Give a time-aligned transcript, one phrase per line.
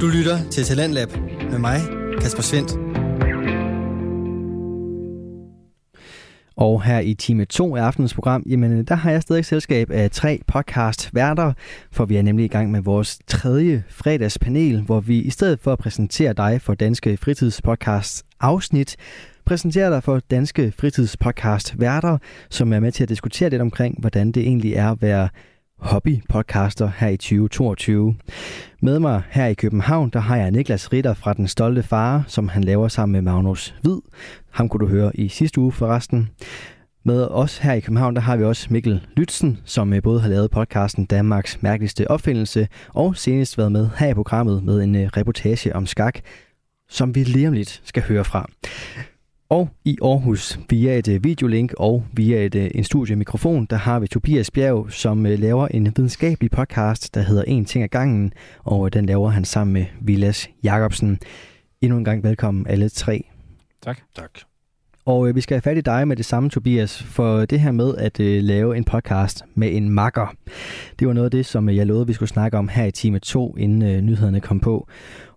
[0.00, 1.08] Du lytter til Talentlab
[1.50, 1.80] med mig,
[2.20, 2.72] Kasper Svendt.
[6.56, 10.10] Og her i time 2 af aftenens program, jamen der har jeg stadig selskab af
[10.10, 11.52] tre podcast værter,
[11.92, 15.72] for vi er nemlig i gang med vores tredje fredagspanel, hvor vi i stedet for
[15.72, 18.96] at præsentere dig for Danske Fritidspodcast afsnit,
[19.44, 22.18] præsenterer dig for Danske Fritidspodcast værter,
[22.50, 25.28] som er med til at diskutere lidt omkring, hvordan det egentlig er at være
[25.78, 28.14] hobbypodcaster her i 2022.
[28.82, 32.48] Med mig her i København, der har jeg Niklas Ritter fra Den Stolte Far, som
[32.48, 33.98] han laver sammen med Magnus Hvid.
[34.50, 36.28] Ham kunne du høre i sidste uge forresten.
[37.04, 40.28] Med os her i København, der har vi også Mikkel Lytzen, som øh, både har
[40.28, 45.06] lavet podcasten Danmarks mærkeligste opfindelse, og senest været med her i programmet med en øh,
[45.16, 46.20] reportage om skak,
[46.88, 48.48] som vi lige om lidt skal høre fra.
[49.50, 54.00] Og i Aarhus, via et øh, videolink og via et, øh, en studiemikrofon, der har
[54.00, 58.32] vi Tobias Bjerg, som øh, laver en videnskabelig podcast, der hedder En ting ad gangen,
[58.64, 61.18] og den laver han sammen med Vilas Jacobsen.
[61.80, 63.24] Endnu en gang velkommen alle tre.
[63.82, 63.98] Tak.
[64.16, 64.30] Tak.
[65.04, 67.94] Og vi skal have fat i dig med det samme, Tobias, for det her med
[67.96, 70.34] at lave en podcast med en makker.
[70.98, 73.18] Det var noget af det, som jeg lovede, vi skulle snakke om her i time
[73.18, 74.88] 2, inden nyhederne kom på.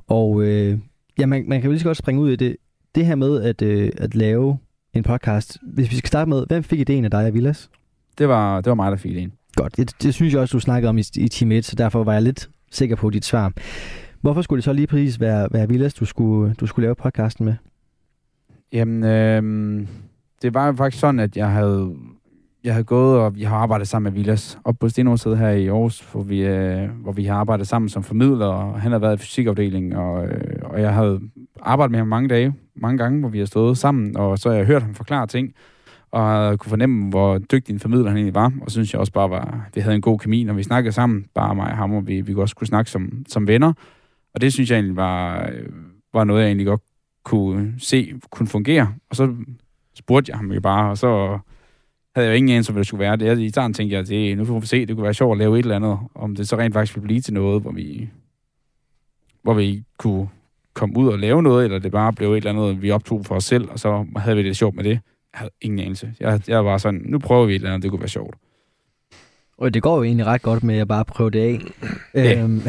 [0.08, 0.80] Og øh,
[1.20, 2.56] ja, man, man kan jo lige så godt springe ud i det
[2.96, 4.58] det her med at, øh, at lave
[4.94, 7.70] en podcast, hvis vi skal starte med, hvem fik ideen af dig og Vilas?
[8.18, 9.34] Det var, det var mig, der fik ideen.
[9.56, 12.04] Godt, det, det synes jeg også, du snakkede om i, i time 1, så derfor
[12.04, 13.54] var jeg lidt sikker på dit svar.
[14.22, 17.46] Hvorfor skulle det så lige præcis være, være Vilas, du skulle, du skulle lave podcasten
[17.46, 17.54] med?
[18.74, 19.88] Jamen, øh,
[20.42, 21.96] det var jo faktisk sådan, at jeg havde,
[22.64, 25.68] jeg havde gået, og vi har arbejdet sammen med Vilas op på Stenårsædet her i
[25.68, 29.16] Aarhus, hvor vi, øh, hvor vi har arbejdet sammen som formidler, og han har været
[29.16, 31.20] i fysikafdelingen, og, øh, og jeg havde
[31.62, 34.56] arbejdet med ham mange dage, mange gange, hvor vi har stået sammen, og så har
[34.56, 35.54] jeg hørt ham forklare ting,
[36.12, 39.30] og kunne fornemme, hvor dygtig en formidler han egentlig var, og synes jeg også bare,
[39.30, 42.08] var, vi havde en god kemi, når vi snakkede sammen, bare mig og ham, og
[42.08, 43.74] vi, vi også kunne snakke som, som venner,
[44.34, 45.70] og det synes jeg egentlig var, øh,
[46.14, 46.82] var noget, jeg egentlig godt
[47.24, 49.36] kunne se kunne fungere, og så
[49.96, 51.40] spurgte jeg ham jo bare, og så
[52.16, 53.16] havde jeg jo ingen anelse om, hvad det skulle være.
[53.16, 55.14] Det, jeg, I starten tænkte jeg, at det, nu får vi se, det kunne være
[55.14, 57.62] sjovt at lave et eller andet, om det så rent faktisk ville blive til noget,
[57.62, 58.10] hvor vi,
[59.42, 60.28] hvor vi kunne
[60.74, 63.36] komme ud og lave noget, eller det bare blev et eller andet, vi optog for
[63.36, 64.90] os selv, og så havde vi det sjovt med det.
[64.90, 65.00] Jeg
[65.40, 66.14] havde ingen anelse.
[66.20, 68.36] Jeg, jeg var sådan, nu prøver vi et eller andet, det kunne være sjovt.
[69.58, 71.60] Og det går jo egentlig ret godt med at bare prøve det af.
[72.16, 72.42] Ja.
[72.42, 72.62] Øhm,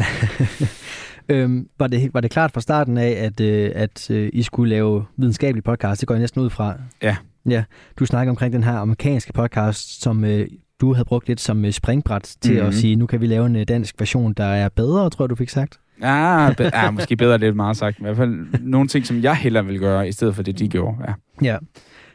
[1.29, 4.69] øhm, var, det, var det klart fra starten af, at, øh, at øh, I skulle
[4.69, 6.01] lave videnskabelig podcast?
[6.01, 6.75] Det går jeg næsten ud fra.
[7.01, 7.15] Ja.
[7.49, 7.63] Ja,
[7.99, 10.47] du snakker omkring den her amerikanske podcast, som øh,
[10.81, 12.67] du havde brugt lidt som øh, springbræt til mm-hmm.
[12.67, 12.79] at mhm.
[12.79, 15.35] sige, nu kan vi lave en øh, dansk version, der er bedre, tror jeg, du
[15.35, 15.79] fik sagt.
[16.01, 17.99] Ja, be- ja måske bedre lidt meget sagt.
[17.99, 20.67] I hvert fald nogle ting, som jeg hellere vil gøre, i stedet for det, de
[20.67, 20.97] gjorde.
[21.07, 21.13] Ja.
[21.41, 21.57] ja.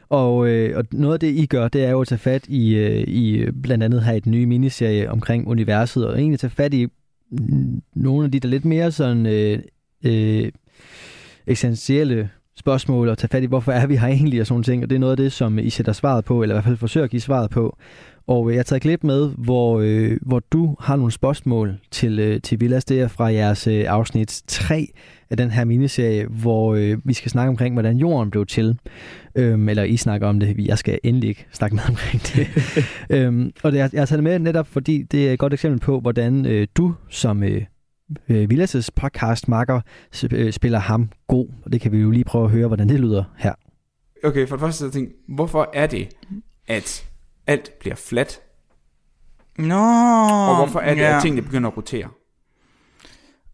[0.09, 2.75] Og, øh, og noget af det, I gør, det er jo at tage fat i,
[2.75, 6.73] øh, i øh, blandt andet have et nye miniserie omkring universet, og egentlig tage fat
[6.73, 6.87] i
[7.95, 9.59] nogle af de der lidt mere sådan øh,
[10.05, 10.51] øh,
[11.47, 14.83] essentielle spørgsmål og tage fat i, hvorfor er vi her egentlig og sådan ting.
[14.83, 16.77] Og det er noget af det, som I sætter svaret på, eller i hvert fald
[16.77, 17.77] forsøger at give svaret på.
[18.29, 22.19] Og øh, jeg har taget klip med, hvor, øh, hvor du har nogle spørgsmål til,
[22.19, 22.85] øh, til Villas.
[22.85, 24.87] Det er fra jeres øh, afsnit 3
[25.29, 28.79] af den her miniserie, hvor øh, vi skal snakke omkring, hvordan jorden blev til.
[29.35, 32.47] Øhm, eller I snakker om det, jeg skal endelig ikke snakke med omkring det.
[33.17, 35.53] øhm, og det, jeg, jeg har taget det med netop, fordi det er et godt
[35.53, 37.61] eksempel på, hvordan øh, du som øh,
[38.29, 39.81] øh, Villas' podcast-makker
[40.31, 41.47] øh, spiller ham god.
[41.65, 43.53] Og det kan vi jo lige prøve at høre, hvordan det lyder her.
[44.23, 46.07] Okay, for det første jeg tænkte, hvorfor er det,
[46.67, 47.08] at
[47.49, 48.41] alt bliver fladt?
[49.57, 49.75] Nå,
[50.49, 51.15] Og hvorfor er det, ja.
[51.15, 52.07] at tingene begynder at rotere?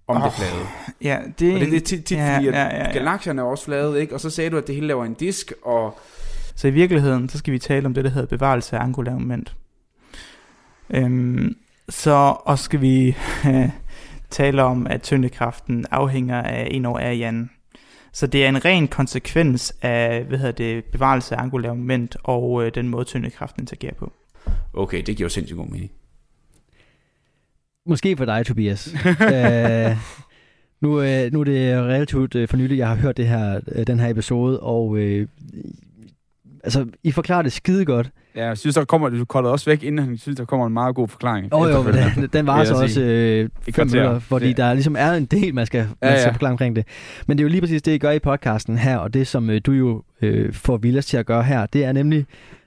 [0.07, 0.66] Om oh, det flade.
[1.01, 2.91] Ja, det, og det, det er tit, tit ja, fordi, at ja, ja, ja.
[2.91, 4.13] galakserne er også flade, ikke?
[4.13, 6.00] Og så sagde du, at det hele laver en disk, og...
[6.56, 9.56] Så i virkeligheden, så skal vi tale om det, der hedder bevarelse af angulær moment.
[10.89, 11.56] Øhm,
[11.89, 13.17] så og skal vi
[14.29, 17.50] taler om, at tyngdekraften afhænger af en over af Jan.
[18.15, 22.65] Så det er en ren konsekvens af hvad hedder det, bevarelse af angulær moment og
[22.65, 24.13] øh, den måde tyngdekraften interagerer på.
[24.73, 25.91] Okay, det giver jo sindssygt god mening.
[27.85, 28.93] Måske for dig, Tobias.
[29.05, 29.97] uh,
[30.81, 33.83] nu, uh, nu er det relativt uh, for nylig, jeg har hørt det her, uh,
[33.88, 35.21] den her episode, og uh,
[36.63, 38.11] altså, I forklarer det skide godt.
[38.35, 40.73] Ja, jeg synes, der kommer, du kolder også væk, inden jeg synes, der kommer en
[40.73, 41.53] meget god forklaring.
[41.53, 44.53] Oh, jo, den, den var så også øh, fem minutter, fordi ja.
[44.53, 46.31] der ligesom er en del, man skal, man ja, ja.
[46.31, 46.87] forklare omkring det.
[47.27, 49.49] Men det er jo lige præcis det, I gør i podcasten her, og det, som
[49.49, 52.25] øh, du jo øh, får Villas til at gøre her, det er nemlig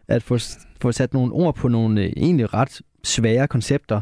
[0.09, 0.39] at få,
[0.81, 4.01] få sat nogle ord på nogle øh, egentlig ret svære koncepter,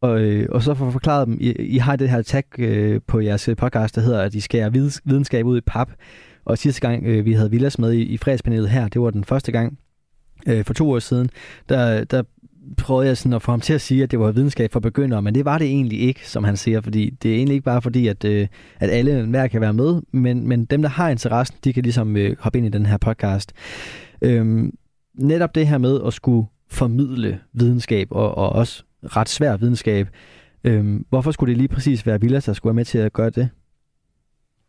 [0.00, 1.38] og, øh, og så få forklaret dem.
[1.40, 4.70] I, I har det her tag øh, på jeres podcast, der hedder, at I skærer
[5.04, 5.90] videnskab ud i pap.
[6.44, 9.24] Og sidste gang, øh, vi havde Villas med i, i fredagspanelet her, det var den
[9.24, 9.78] første gang,
[10.46, 11.30] øh, for to år siden,
[11.68, 12.22] der, der
[12.76, 15.22] prøvede jeg sådan at få ham til at sige, at det var videnskab for begyndere,
[15.22, 17.82] men det var det egentlig ikke, som han siger, fordi det er egentlig ikke bare
[17.82, 18.48] fordi, at, øh,
[18.80, 22.16] at alle hver kan være med, men, men dem, der har interessen, de kan ligesom
[22.16, 23.52] øh, hoppe ind i den her podcast.
[24.22, 24.74] Øhm,
[25.14, 30.08] netop det her med at skulle formidle videnskab, og, og også ret svær videnskab,
[30.64, 33.30] øhm, hvorfor skulle det lige præcis være Villas, der skulle være med til at gøre
[33.30, 33.48] det?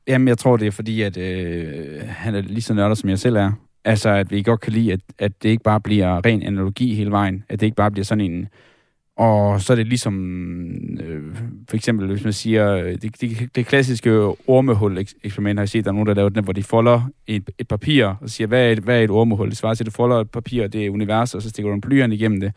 [0.07, 3.19] Jamen, jeg tror, det er fordi, at øh, han er lige så nørdet, som jeg
[3.19, 3.51] selv er.
[3.85, 7.11] Altså, at vi godt kan lide, at, at det ikke bare bliver ren analogi hele
[7.11, 7.43] vejen.
[7.49, 8.47] At det ikke bare bliver sådan en...
[9.17, 10.15] Og så er det ligesom,
[10.99, 11.35] øh,
[11.69, 14.11] for eksempel, hvis man siger, det, det, det klassiske
[14.47, 17.67] ormehul-eksperiment, har jeg set, der er nogen, der laver den, hvor de folder et, et
[17.67, 19.49] papir, og siger, hvad er et, hvad er et ormehul?
[19.49, 21.75] Det svarer til, at du folder et papir, det er universet, og så stikker du
[21.75, 22.53] en blyant igennem det,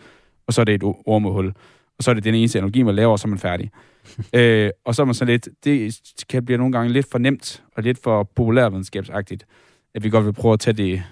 [0.46, 1.52] og så er det et ormehul.
[1.98, 3.70] Og så er det den eneste analogi, man laver, og så er man færdig.
[4.36, 7.62] øh, og så er man så lidt, det kan blive nogle gange lidt for nemt,
[7.76, 9.46] og lidt for populærvidenskabsagtigt,
[9.94, 11.02] at vi godt vil prøve at tage det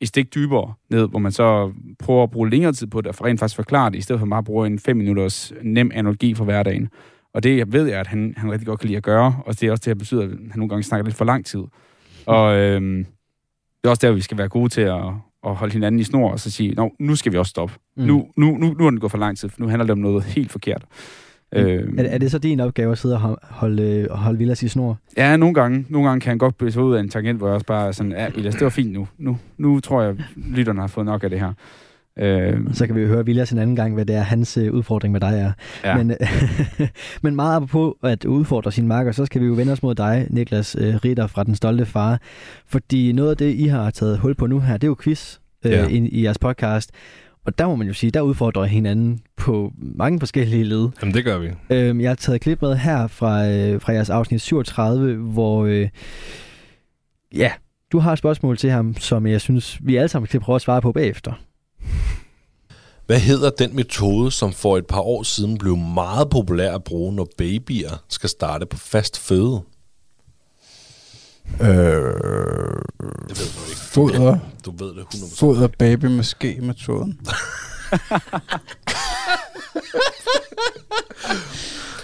[0.00, 3.24] et stik dybere ned, hvor man så prøver at bruge længere tid på det, og
[3.24, 6.34] rent faktisk forklare det, i stedet for bare at bruge en 5 minutters nem analogi
[6.34, 6.88] for hverdagen.
[7.34, 9.60] Og det jeg ved jeg, at han, han rigtig godt kan lide at gøre, og
[9.60, 11.60] det er også det, der betyder, at han nogle gange snakker lidt for lang tid.
[12.26, 13.04] Og øhm,
[13.82, 15.04] det er også der, vi skal være gode til at,
[15.46, 17.74] at holde hinanden i snor, og så sige, Nå, nu skal vi også stoppe.
[17.96, 18.04] Mm.
[18.04, 19.98] Nu, nu, nu, nu er den gået for lang tid, for nu handler det om
[19.98, 20.84] noget helt forkert.
[21.52, 24.98] Øh, er, er det så din opgave at sidde og holde, holde Villas i snor?
[25.16, 25.86] Ja, nogle gange.
[25.88, 27.88] Nogle gange kan han godt blive så ud af en tangent, hvor jeg også bare
[27.88, 29.08] er sådan, ja, Villas, det var fint nu.
[29.18, 31.52] Nu, nu tror jeg, lytterne har fået nok af det her.
[32.18, 35.12] Øh, så kan vi høre Villas en anden gang, hvad det er, hans øh, udfordring
[35.12, 35.52] med dig er.
[35.84, 35.96] Ja.
[35.96, 36.16] Men,
[37.22, 40.26] men meget apropos at udfordre sin marker, så skal vi jo vende os mod dig,
[40.30, 42.20] Niklas øh, Ritter fra Den Stolte Far.
[42.66, 45.38] Fordi noget af det, I har taget hul på nu her, det er jo quiz
[45.64, 45.86] øh, ja.
[45.86, 46.90] i, i jeres podcast.
[47.48, 50.88] Og der må man jo sige, der udfordrer hinanden på mange forskellige led.
[51.00, 51.48] Jamen, det gør vi.
[51.70, 55.64] Øhm, jeg har taget klip med her fra, øh, fra jeres afsnit 37, hvor...
[55.64, 55.88] Øh,
[57.34, 57.52] ja,
[57.92, 60.62] du har et spørgsmål til ham, som jeg synes, vi alle sammen skal prøve at
[60.62, 61.32] svare på bagefter.
[63.06, 67.14] Hvad hedder den metode, som for et par år siden blev meget populær at bruge,
[67.14, 69.60] når babyer skal starte på fast føde?
[71.60, 71.68] Øh,
[73.28, 73.80] det ved du ikke.
[73.80, 74.38] Foder.
[74.64, 75.38] Du ved det 100%.
[75.38, 77.20] Foder baby måske metoden.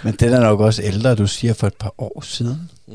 [0.03, 2.71] Men den er nok også ældre, du siger, for et par år siden.
[2.87, 2.93] Mm.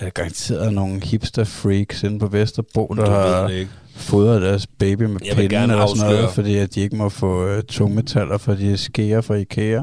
[0.00, 3.64] Jeg er garanteret nogle hipster-freaks inde på Vesterbro, der har
[3.96, 7.62] fodret deres baby med pinden eller sådan noget, fordi at de ikke må få uh,
[7.68, 9.78] tungmetaller, for de skærer fra Ikea.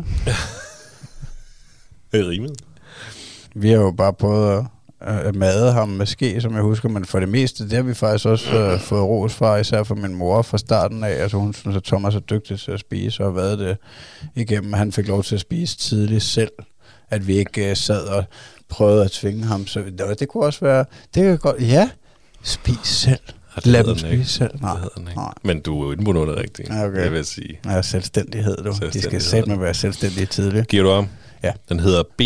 [2.11, 2.61] det er rimeligt.
[3.61, 4.65] Vi har jo bare prøvet
[5.01, 7.81] at, at made ham med ske, som jeg husker, men for det meste, det har
[7.81, 11.09] vi faktisk også uh, fået ros fra, især fra min mor fra starten af.
[11.09, 13.77] Altså hun synes, at Thomas er dygtig til at spise, og har været det
[14.35, 14.73] igennem.
[14.73, 16.51] Han fik lov til at spise tidligt selv,
[17.09, 18.23] at vi ikke uh, sad og
[18.69, 19.67] prøvede at tvinge ham.
[19.67, 20.85] Så det, det kunne også være,
[21.15, 21.89] det kan godt, ja,
[22.43, 23.19] spis selv.
[23.65, 24.61] Lad dem spise selv.
[24.61, 24.77] Nej.
[24.83, 25.19] Det den ikke.
[25.19, 25.33] Nej.
[25.43, 27.03] Men du er jo inde på noget rigtigt, okay.
[27.03, 27.59] det vil jeg sige.
[27.65, 28.63] Ja, selvstændighed, du.
[28.63, 28.91] Selvstændighed.
[28.91, 30.67] De skal selv med være selvstændige tidligt.
[30.67, 31.07] Giver du om?
[31.43, 31.51] Ja.
[31.69, 32.21] Den hedder B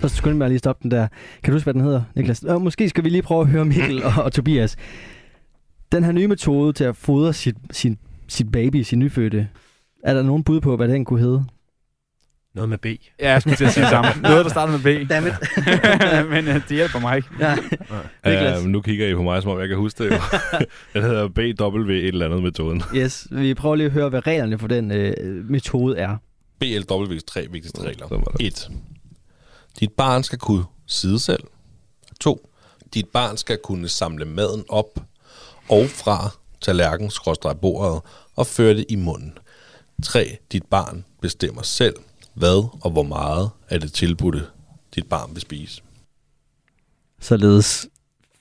[0.00, 1.08] så skynd mig lige stoppe den der.
[1.42, 2.42] Kan du huske, hvad den hedder, Niklas?
[2.42, 4.76] Og måske skal vi lige prøve at høre Mikkel og, og Tobias.
[5.92, 7.98] Den her nye metode til at fodre sit, sin,
[8.28, 9.48] sit baby, sin nyfødte,
[10.04, 11.44] er der nogen bud på, hvad den kunne hedde?
[12.54, 12.86] Noget med B.
[12.86, 14.12] Ja, jeg skulle til at sige sammen.
[14.22, 15.10] Noget, der starter med B.
[15.10, 15.32] Dammit.
[16.32, 17.28] Men uh, det hjælper mig ikke.
[17.40, 17.56] Ja.
[18.24, 20.20] Ja, uh, nu kigger I på mig, som om jeg kan huske det.
[20.94, 22.82] den hedder BW et eller andet metoden.
[22.96, 26.16] Yes, vi prøver lige at høre, hvad reglerne for den uh, metode er.
[26.60, 28.34] BLW tre vigtigste regler.
[28.40, 28.70] 1.
[29.80, 31.42] Dit barn skal kunne sidde selv.
[32.20, 32.50] 2.
[32.94, 35.00] Dit barn skal kunne samle maden op
[35.68, 37.10] og fra tallerken
[37.60, 38.02] bordet
[38.36, 39.38] og føre det i munden.
[40.02, 40.36] 3.
[40.52, 41.96] Dit barn bestemmer selv,
[42.34, 44.46] hvad og hvor meget af det tilbudte
[44.94, 45.82] dit barn vil spise.
[47.20, 47.88] Således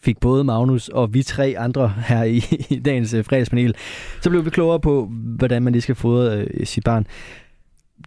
[0.04, 3.76] fik både Magnus og vi tre andre her i, i dagens øh, fredagspanel,
[4.22, 7.08] så blev vi klogere på, hvordan man lige skal fodre øh, sit barn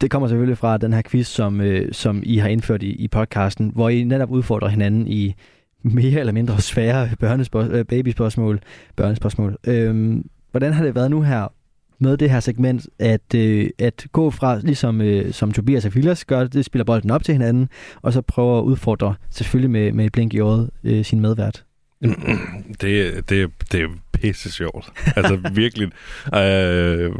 [0.00, 3.08] det kommer selvfølgelig fra den her quiz, som, øh, som I har indført i, i
[3.08, 5.34] podcasten, hvor I netop udfordrer hinanden i
[5.82, 8.60] mere eller mindre svære børnespørg- øh, babyspørgsmål,
[8.96, 9.56] børnespørgsmål.
[9.66, 11.52] Øhm, hvordan har det været nu her
[11.98, 16.24] med det her segment, at, øh, at gå fra, ligesom øh, som Tobias og Filas
[16.24, 17.68] gør, det spiller bolden op til hinanden,
[18.02, 21.64] og så prøver at udfordre, selvfølgelig med, med et blink i øjet, øh, sin medvært?
[22.80, 24.88] Det, det, det pisse sjovt.
[25.16, 25.90] Altså virkelig.
[26.34, 27.10] Øh,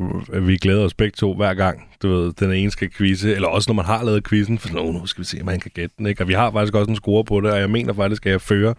[0.49, 3.71] vi glæder os begge to hver gang, du ved, den ene skal quizze, eller også
[3.71, 5.95] når man har lavet quizzen, for sådan, nu skal vi se, om han kan gætte
[5.99, 6.23] den, ikke?
[6.23, 8.41] Og vi har faktisk også en score på det, og jeg mener faktisk, at jeg
[8.41, 8.75] fører,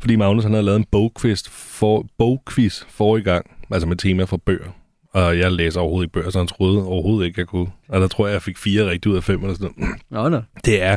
[0.00, 4.24] fordi Magnus han havde lavet en bogquiz for, bogquiz for i gang, altså med tema
[4.24, 4.76] for bøger.
[5.12, 7.66] Og jeg læser overhovedet ikke bøger, så han troede overhovedet ikke, jeg kunne.
[7.88, 9.94] Og der tror jeg, jeg fik fire rigtigt ud af fem eller sådan noget.
[10.10, 10.42] Nå, nå.
[10.64, 10.96] Det er,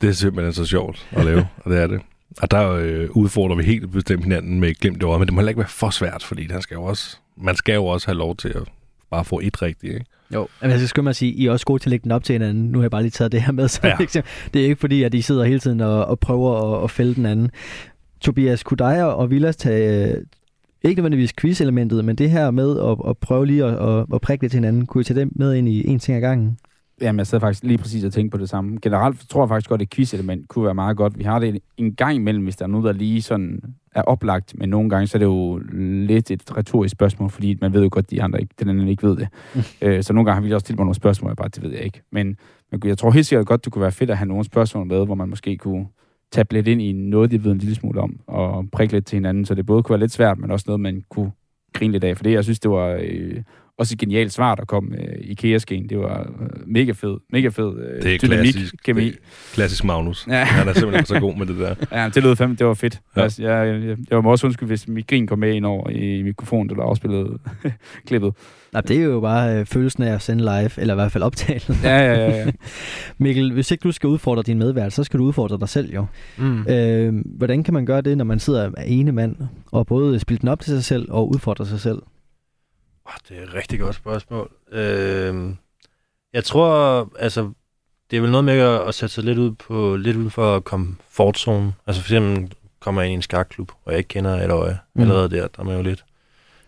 [0.00, 2.00] det er simpelthen så sjovt at lave, og det er det.
[2.42, 5.48] Og der øh, udfordrer vi helt bestemt hinanden med glemt ord, men det må heller
[5.50, 8.36] ikke være for svært, fordi han skal jo også man skal jo også have lov
[8.36, 8.62] til at
[9.10, 10.06] bare få et rigtigt, ikke?
[10.34, 12.04] Jo, men jeg skal skynde mig at sige, I er også gode til at lægge
[12.04, 12.64] den op til hinanden.
[12.64, 13.68] Nu har jeg bare lige taget det her med.
[13.68, 13.96] Så Ja.
[14.54, 17.14] Det er ikke fordi, at I sidder hele tiden og, og prøver at, at fælde
[17.14, 17.50] den anden.
[18.20, 20.24] Tobias, kunne dig og Vilas tage, øh,
[20.82, 24.44] ikke nødvendigvis quiz-elementet, men det her med at, at prøve lige at, at, at prikke
[24.44, 26.58] lidt til hinanden, kunne I tage det med ind i en ting ad gangen?
[27.00, 28.78] Jamen, jeg sad faktisk lige præcis og tænkte på det samme.
[28.82, 31.18] Generelt tror jeg faktisk godt, at et quiz-element kunne være meget godt.
[31.18, 33.60] Vi har det en gang imellem, hvis der er noget, der lige sådan
[33.94, 35.60] er oplagt, men nogle gange så er det jo
[36.06, 38.88] lidt et retorisk spørgsmål, fordi man ved jo godt, at de andre ikke, den anden
[38.88, 39.28] ikke ved det.
[39.82, 41.82] Øh, så nogle gange har vi også tilbudt nogle spørgsmål, jeg bare, det ved jeg
[41.82, 42.02] ikke.
[42.12, 42.36] Men,
[42.70, 45.04] men jeg tror helt sikkert godt, det kunne være fedt at have nogle spørgsmål med,
[45.04, 45.86] hvor man måske kunne
[46.32, 49.16] tabe lidt ind i noget, de ved en lille smule om, og prikke lidt til
[49.16, 51.32] hinanden, så det både kunne være lidt svært, men også noget, man kunne
[51.72, 52.16] grine lidt af.
[52.16, 53.42] For det, jeg synes, det var øh,
[53.80, 55.88] også et genialt svar, der kom øh, i IKEA-skeen.
[55.88, 59.04] Det var øh, mega fed, mega fed øh, Det er dynamik, klassisk, kemi.
[59.04, 60.26] det er klassisk Magnus.
[60.28, 60.44] Ja.
[60.44, 61.74] Han er simpelthen så god med det der.
[61.92, 63.00] Ja, det lød fandme, det var fedt.
[63.16, 63.20] Ja.
[63.20, 63.24] Ja.
[63.24, 65.90] Altså, jeg, jeg, jeg, jeg må også undskylde, hvis mit grin kom med ind over
[65.90, 67.38] i mikrofonen, der afspillede
[68.06, 68.34] klippet.
[68.72, 71.24] Nej, det er jo bare øh, følelsen af at sende live, eller i hvert fald
[71.24, 71.60] optale.
[71.84, 72.36] Ja, ja, ja.
[72.36, 72.50] ja.
[73.18, 76.06] Mikkel, hvis ikke du skal udfordre din medvært, så skal du udfordre dig selv jo.
[76.38, 76.66] Mm.
[76.68, 79.36] Øh, hvordan kan man gøre det, når man sidder af ene mand,
[79.72, 82.02] og både spille den op til sig selv og udfordre sig selv?
[83.06, 84.50] Oh, det er et rigtig godt spørgsmål.
[84.72, 85.54] Øh,
[86.32, 87.52] jeg tror, altså,
[88.10, 91.72] det er vel noget med at, sætte sig lidt ud på lidt uden for komfortzone.
[91.86, 94.78] Altså for eksempel kommer jeg ind i en skakklub, og jeg ikke kender et øje.
[94.94, 95.02] Mm.
[95.02, 96.04] Allerede der, der er man jo lidt.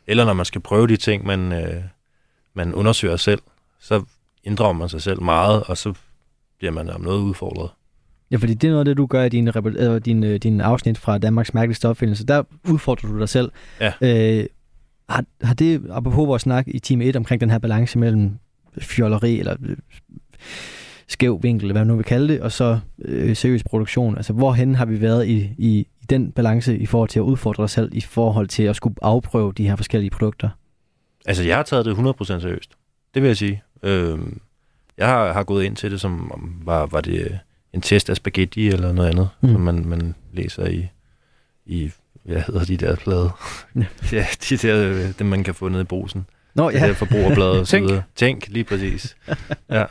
[0.06, 1.82] Eller når man skal prøve de ting, man, øh,
[2.54, 3.42] man undersøger selv,
[3.80, 4.04] så
[4.44, 5.94] inddrager man sig selv meget, og så
[6.58, 7.70] bliver man om noget udfordret.
[8.30, 9.50] Ja, fordi det er noget af det, du gør i din,
[10.04, 12.26] din, øh, din afsnit fra Danmarks Mærkeligste Opfindelse.
[12.26, 13.52] Der udfordrer du dig selv.
[13.80, 13.92] Ja.
[14.00, 14.46] Øh,
[15.09, 18.38] har, har det, apropos vores snak i time 1 omkring den her balance mellem
[18.80, 19.76] fjolleri eller øh,
[21.09, 24.16] skæv vinkel, eller hvad man nu vil kalde det, og så øh, seriøs produktion.
[24.16, 25.68] Altså, hvorhen har vi været i, i,
[26.00, 28.94] i den balance i forhold til at udfordre dig selv, i forhold til at skulle
[29.02, 30.49] afprøve de her forskellige produkter?
[31.26, 32.71] Altså, jeg har taget det 100% seriøst.
[33.14, 33.62] Det vil jeg sige.
[33.82, 34.40] Øhm,
[34.99, 37.30] jeg har, har gået ind til det, som om var, var det øh,
[37.73, 39.52] en test af spaghetti eller noget andet, mm.
[39.52, 40.88] som man, man læser i,
[41.66, 41.90] i,
[42.24, 43.30] hvad hedder de der blade?
[44.12, 44.26] Ja.
[44.50, 46.26] de der, øh, dem man kan få nede i brusen.
[46.54, 46.78] Nå, Ja.
[46.78, 47.88] De der forbrugerblade og så Tænk.
[47.88, 48.02] videre.
[48.16, 49.16] Tænk, lige præcis.
[49.70, 49.84] ja.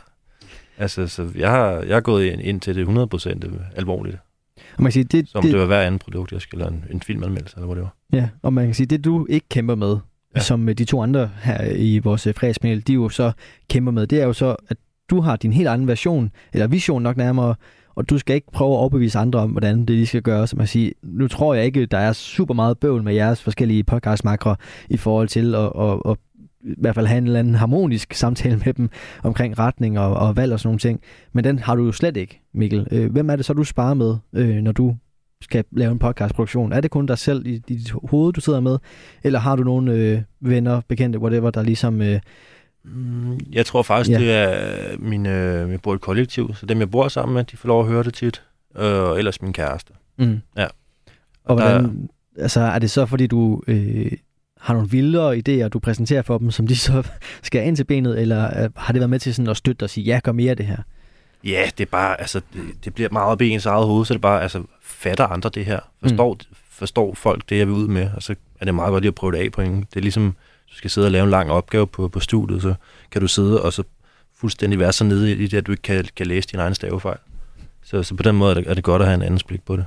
[0.78, 4.16] Altså, så jeg har, jeg har gået ind, ind til det 100% alvorligt.
[4.76, 6.72] Og man kan sige, det, Som det, det var hver anden produkt, jeg skulle eller
[6.76, 7.96] en, en filmanmeldelse, eller hvad det var.
[8.12, 9.96] Ja, og man kan sige, det du ikke kæmper med,
[10.36, 10.40] ja.
[10.40, 13.32] Som øh, de to andre her i vores øh, fredagspanel, de jo så
[13.70, 14.76] kæmper med, det er jo så, at
[15.10, 17.54] du har din helt anden version, eller vision nok nærmere,
[17.94, 20.46] og du skal ikke prøve at overbevise andre om, hvordan det de skal gøre.
[20.46, 23.84] Som man siger, nu tror jeg ikke, der er super meget bøvl med jeres forskellige
[23.84, 24.56] podcastmakre
[24.88, 26.16] i forhold til at, at, at
[26.64, 28.90] i hvert fald have en eller anden harmonisk samtale med dem
[29.22, 31.00] omkring retning og, og valg og sådan nogle ting.
[31.32, 32.86] Men den har du jo slet ikke, Mikkel.
[32.90, 34.96] Øh, hvem er det så, du sparer med, øh, når du
[35.40, 36.72] skal lave en podcastproduktion?
[36.72, 38.78] Er det kun dig selv i, i dit hoved, du sidder med?
[39.24, 42.02] Eller har du nogle øh, venner, bekendte, whatever, der ligesom...
[42.02, 42.20] Øh,
[43.52, 44.18] jeg tror faktisk, Ja.
[44.18, 47.44] det er min, øh, jeg bor i et kollektiv, så dem jeg bor sammen med,
[47.44, 48.42] de får lov at høre det tit.
[48.76, 49.92] Øh, og ellers min kæreste.
[50.18, 50.40] mm.
[50.56, 50.66] Ja.
[51.44, 52.08] Og Der- hvordan,
[52.38, 54.12] altså, er det så, fordi du øh,
[54.60, 57.02] har nogle vildere idéer, du præsenterer for dem, som de så
[57.42, 59.86] skal ind til benet, eller øh, har det været med til sådan at støtte dig
[59.86, 60.76] og sige, ja, gør mere af det her?
[61.44, 64.14] Ja, det er bare, altså, det, det bliver meget op i ens eget hoved, så
[64.14, 65.80] det er bare, altså, fatter andre det her?
[66.02, 66.56] Forstår, mm.
[66.70, 68.10] forstår folk det, jeg vil ud med?
[68.16, 69.80] Og så er det meget godt lige at prøve det af på en.
[69.80, 70.36] Det er ligesom,
[70.72, 72.74] du skal sidde og lave en lang opgave på, på studiet, så
[73.10, 73.82] kan du sidde og så
[74.34, 77.18] fuldstændig være så nede i det, at du ikke kan, kan læse din egen stavefejl.
[77.82, 79.64] Så, så på den måde er det, er det godt at have en andens blik
[79.64, 79.86] på det.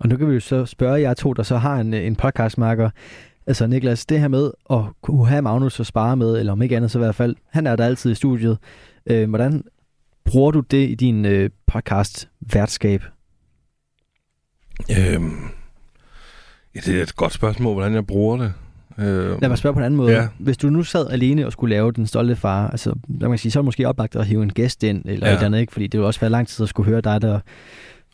[0.00, 2.90] Og nu kan vi jo så spørge jer to, der så har en, en podcastmarker.
[3.46, 6.76] Altså Niklas, det her med at kunne have Magnus at spare med, eller om ikke
[6.76, 8.58] andet så i hvert fald, han er der altid i studiet.
[9.06, 9.64] Øh, hvordan
[10.24, 13.02] bruger du det i din øh, podcast værtskab?
[14.98, 15.50] Øhm,
[16.74, 18.52] ja, det er et godt spørgsmål, hvordan jeg bruger det.
[18.98, 20.12] Øhm, Lad mig spørge på en anden måde.
[20.12, 20.28] Ja.
[20.38, 23.52] Hvis du nu sad alene og skulle lave Den Stolte Far, altså, der man sige,
[23.52, 25.32] så er det måske oplagt at hive en gæst ind, eller ja.
[25.32, 25.72] Et eller andet, ikke?
[25.72, 27.40] fordi det vil også være lang tid at skulle høre dig, der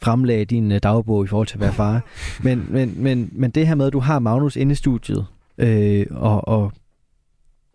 [0.03, 2.05] fremlagde din øh, dagbog i forhold til at være far.
[2.45, 5.27] men, men, men, men det her med, at du har Magnus inde i studiet,
[5.59, 6.73] øh, og, og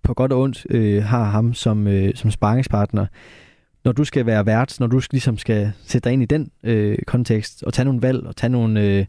[0.04, 3.06] på godt og ondt øh, har ham som, øh, som sparringspartner,
[3.84, 6.98] når du skal være vært, når du ligesom skal sætte dig ind i den øh,
[7.08, 8.82] kontekst, og tage nogle valg, og tage nogle...
[8.82, 9.06] Øh,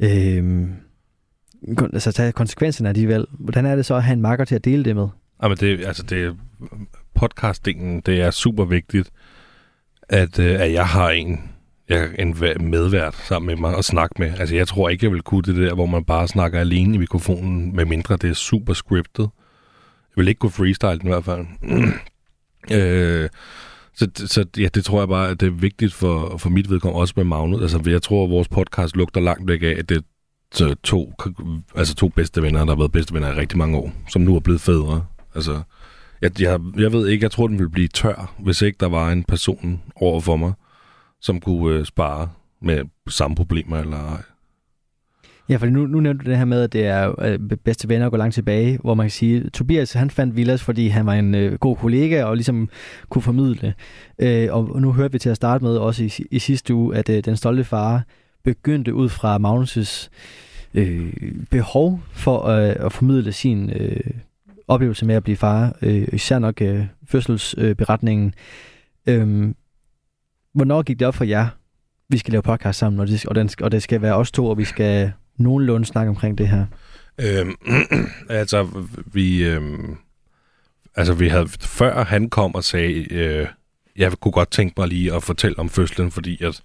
[0.00, 0.68] øh,
[1.92, 3.24] altså tage konsekvenserne af de valg.
[3.32, 5.08] Hvordan er det så at have en makker til at dele det med?
[5.42, 6.36] Jamen det, altså det,
[7.14, 9.10] podcastingen, det er super vigtigt,
[10.08, 11.50] at, øh, at jeg har en,
[11.88, 14.32] jeg, en medvært sammen med mig at snakke med.
[14.38, 16.98] Altså jeg tror ikke, jeg vil kunne det der, hvor man bare snakker alene i
[16.98, 19.28] mikrofonen, med mindre det er super scriptet.
[20.16, 21.46] Jeg vil ikke kunne freestyle den i hvert fald.
[22.78, 23.28] øh,
[23.94, 27.00] så, så ja, det tror jeg bare, at det er vigtigt for, for mit vedkommende,
[27.00, 27.62] også med Magnus.
[27.62, 30.04] Altså jeg tror, at vores podcast lugter langt væk af, at det,
[30.54, 31.12] to, to,
[31.74, 34.36] altså to bedste venner, der har været bedste venner i rigtig mange år, som nu
[34.36, 35.04] er blevet fædre.
[35.34, 35.62] Altså,
[36.22, 39.12] jeg, jeg, jeg ved ikke, jeg tror, den ville blive tør, hvis ikke der var
[39.12, 40.52] en person over for mig,
[41.20, 42.28] som kunne øh, spare
[42.62, 44.22] med samme problemer eller ej.
[45.48, 48.06] Ja, for nu, nu nævnte du det her med, at det er øh, bedste venner
[48.06, 51.14] at gå langt tilbage, hvor man kan sige, Tobias han fandt Villas, fordi han var
[51.14, 52.68] en øh, god kollega og ligesom
[53.08, 53.74] kunne formidle.
[54.18, 57.08] Øh, og nu hørte vi til at starte med også i, i sidste uge, at
[57.08, 58.02] øh, den stolte far
[58.44, 60.08] begyndte ud fra Magnus'
[60.74, 61.12] øh,
[61.50, 64.00] behov for øh, at formidle sin øh,
[64.68, 68.34] oplevelse med at blive far, øh, især nok øh, fødselsberetningen.
[69.06, 69.54] Øh,
[70.54, 71.48] hvornår gik det op for jer,
[72.08, 74.46] vi skal lave podcast sammen, og det, og, den, og det skal være os to,
[74.46, 76.66] og vi skal nogenlunde snakke omkring det her?
[77.20, 77.54] Øhm,
[78.28, 79.44] altså, vi...
[79.44, 79.96] Øhm,
[80.96, 81.48] altså, vi havde...
[81.60, 83.46] Før han kom og sagde, øh,
[83.96, 86.62] jeg kunne godt tænke mig lige at fortælle om fødslen, fordi at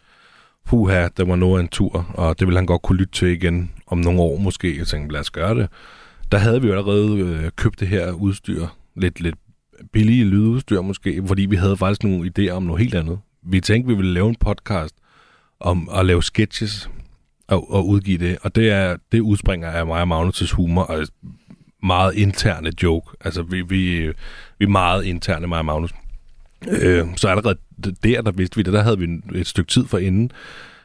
[0.67, 3.27] puha, det var noget af en tur, og det ville han godt kunne lytte til
[3.27, 4.77] igen om nogle år måske.
[4.77, 5.69] Jeg tænkte, lad os gøre det.
[6.31, 9.35] Der havde vi jo allerede øh, købt det her udstyr, lidt, lidt
[9.93, 13.19] billige lydudstyr måske, fordi vi havde faktisk nogle idéer om noget helt andet.
[13.43, 14.95] Vi tænkte, vi ville lave en podcast
[15.59, 16.89] om at lave sketches
[17.47, 21.07] og, og udgive det, og det er det udspringer af mig og Magnus' humor og
[21.83, 23.09] meget interne joke.
[23.21, 24.07] Altså, vi, vi,
[24.59, 25.93] vi er meget interne, mig og Magnus.
[26.67, 27.57] Øh, så allerede
[28.03, 30.31] der, der vidste vi det, der havde vi et stykke tid for inden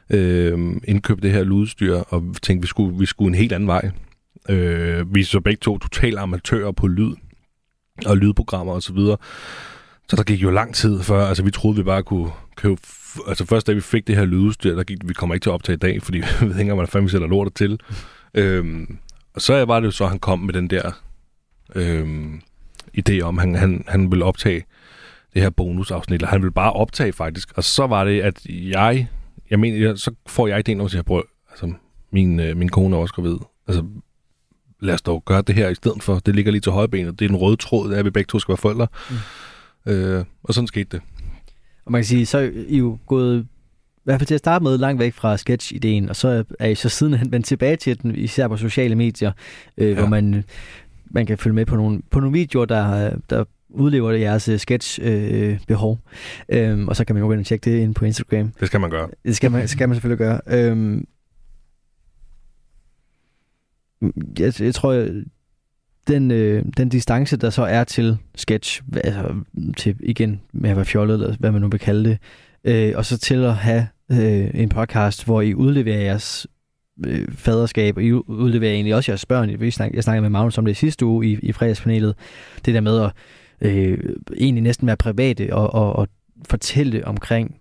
[0.09, 3.91] øh, indkøbt det her lydstyr, og tænkte, vi skulle, vi skulle en helt anden vej.
[4.49, 7.15] Øh, vi er så begge to totale amatører på lyd
[8.05, 9.17] og lydprogrammer osv., så, videre.
[10.09, 12.81] så der gik jo lang tid før, altså vi troede, vi bare kunne købe
[13.27, 15.53] altså først da vi fik det her lydudstyr, der gik, vi kommer ikke til at
[15.53, 17.79] optage i dag, fordi vi ved ikke engang, hvordan fanden vi sætter lortet til.
[18.33, 18.97] øhm,
[19.33, 20.91] og så var det jo så, at han kom med den der
[21.75, 22.41] øhm,
[22.99, 24.63] idé om, at han, han, han ville optage
[25.33, 27.51] det her bonusafsnit, eller han ville bare optage faktisk.
[27.57, 29.07] Og så var det, at jeg,
[29.49, 31.73] jeg mener, så får jeg idéen om at sige, prøv, altså
[32.11, 33.37] min, øh, min kone er også gravid.
[33.67, 33.85] Altså,
[34.79, 36.19] lad os dog gøre det her i stedet for.
[36.19, 37.19] Det ligger lige til højbenet.
[37.19, 38.87] Det er den røde tråd, det er, at vi begge to skal være forældre.
[39.85, 39.91] Mm.
[39.91, 41.01] Øh, og sådan skete det.
[41.85, 43.47] Og man kan sige, så er I jo gået
[43.95, 46.75] i hvert fald til at starte med langt væk fra sketch-ideen, og så er I
[46.75, 49.31] så sidenhen vendt tilbage til den, især på sociale medier,
[49.77, 49.95] øh, ja.
[49.95, 50.43] hvor man,
[51.05, 55.99] man kan følge med på nogle, på nogle videoer, der, der udlever jeres øh, sketch-behov.
[56.49, 58.51] Øh, øhm, og så kan man jo gå ind og tjekke det ind på Instagram.
[58.59, 59.09] Det skal man gøre.
[59.25, 60.41] Det skal man, skal man selvfølgelig gøre.
[60.47, 61.05] Øhm,
[64.39, 65.07] jeg, jeg tror,
[66.07, 69.35] den, øh, den distance, der så er til sketch, altså
[69.77, 72.17] til igen med at være fjollet, eller hvad man nu vil kalde det,
[72.63, 76.47] øh, og så til at have øh, en podcast, hvor I udleverer jeres
[77.05, 79.49] øh, faderskab, og I udleverer egentlig også jeres børn.
[79.49, 82.15] Jeg snakkede, jeg snakkede med Magnus om det sidste uge i, i fredagspanelet.
[82.65, 83.11] Det der med at
[83.63, 83.97] øh,
[84.37, 86.07] egentlig næsten være private og, og, og
[86.45, 87.55] fortælle omkring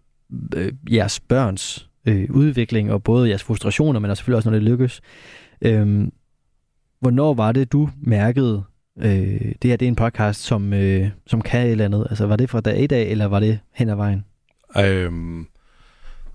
[0.57, 4.69] øh, jeres børns øh, udvikling, og både jeres frustrationer, men også selvfølgelig også, når det
[4.69, 5.01] lykkes.
[5.63, 6.09] Øh,
[7.03, 8.63] Hvornår var det, du mærkede,
[8.99, 12.07] øh, det her det er en podcast, som, øh, som kan et eller andet?
[12.11, 14.25] Altså, var det fra dag i dag, eller var det hen ad vejen?
[14.79, 15.47] Øhm,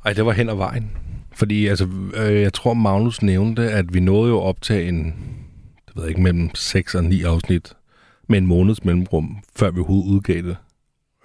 [0.06, 0.92] ej, det var hen ad vejen.
[1.34, 5.06] Fordi altså, øh, jeg tror, Magnus nævnte, at vi nåede jo op til en,
[5.88, 7.74] det ved jeg ikke, mellem 6 og 9 afsnit
[8.28, 10.58] med en måneds mellemrum, før vi overhovedet udgav det.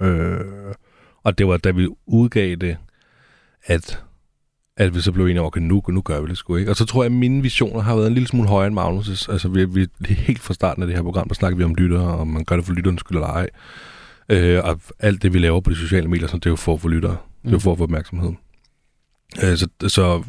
[0.00, 0.74] Øh,
[1.22, 2.76] og det var, da vi udgav det,
[3.64, 4.02] at
[4.76, 6.70] at vi så blev enige om, okay, nu, nu gør vi det sgu ikke.
[6.70, 9.32] Og så tror jeg, at mine visioner har været en lille smule højere end Magnus'.
[9.32, 12.18] Altså, vi, vi, helt fra starten af det her program, der snakker vi om lyttere,
[12.18, 13.48] og man gør det for lytterens skyld eller ej.
[14.28, 16.74] Øh, og alt det, vi laver på de sociale medier, så det er jo for
[16.74, 17.16] at få lyttere.
[17.42, 18.32] Det er jo for at få opmærksomhed.
[19.44, 20.22] Øh, så, så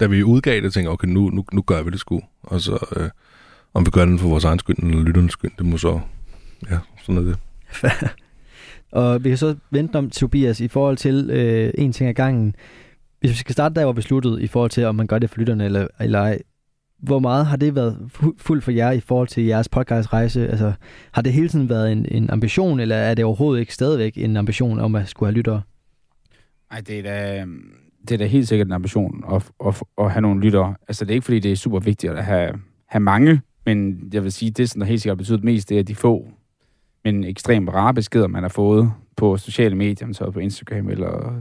[0.00, 2.22] da vi udgav det, tænkte jeg, okay, nu, nu, nu gør vi det sgu.
[2.42, 3.08] Og så, øh,
[3.74, 6.00] om vi gør det for vores egen skyld, eller lytterens skyld, det må så,
[6.70, 7.38] ja, sådan er det.
[8.92, 12.54] og vi kan så vente om Tobias i forhold til øh, en ting ad gangen
[13.20, 15.30] hvis vi skal starte der, hvor vi sluttede, i forhold til, om man gør det
[15.30, 16.38] for lytterne eller, eller ej,
[16.98, 20.48] hvor meget har det været fuldt for jer i forhold til jeres podcastrejse?
[20.48, 20.72] Altså,
[21.12, 24.36] har det hele tiden været en, en ambition, eller er det overhovedet ikke stadigvæk en
[24.36, 25.62] ambition om at skulle have lyttere?
[26.70, 27.46] Nej, det er da,
[28.08, 30.74] det er da helt sikkert en ambition at, at, at have nogle lyttere.
[30.88, 32.52] Altså, det er ikke, fordi det er super vigtigt at have,
[32.86, 35.82] have mange, men jeg vil sige, det, som der helt sikkert betyder mest, det er
[35.82, 36.28] de få,
[37.06, 41.32] men ekstremt rare beskeder, man har fået på sociale medier, så på Instagram eller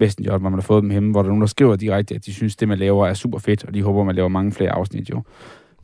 [0.00, 2.26] Messenger, hvor man har fået dem hjemme, hvor der er nogen, der skriver direkte, at
[2.26, 4.70] de synes, det man laver er super fedt, og de håber, man laver mange flere
[4.70, 5.22] afsnit jo.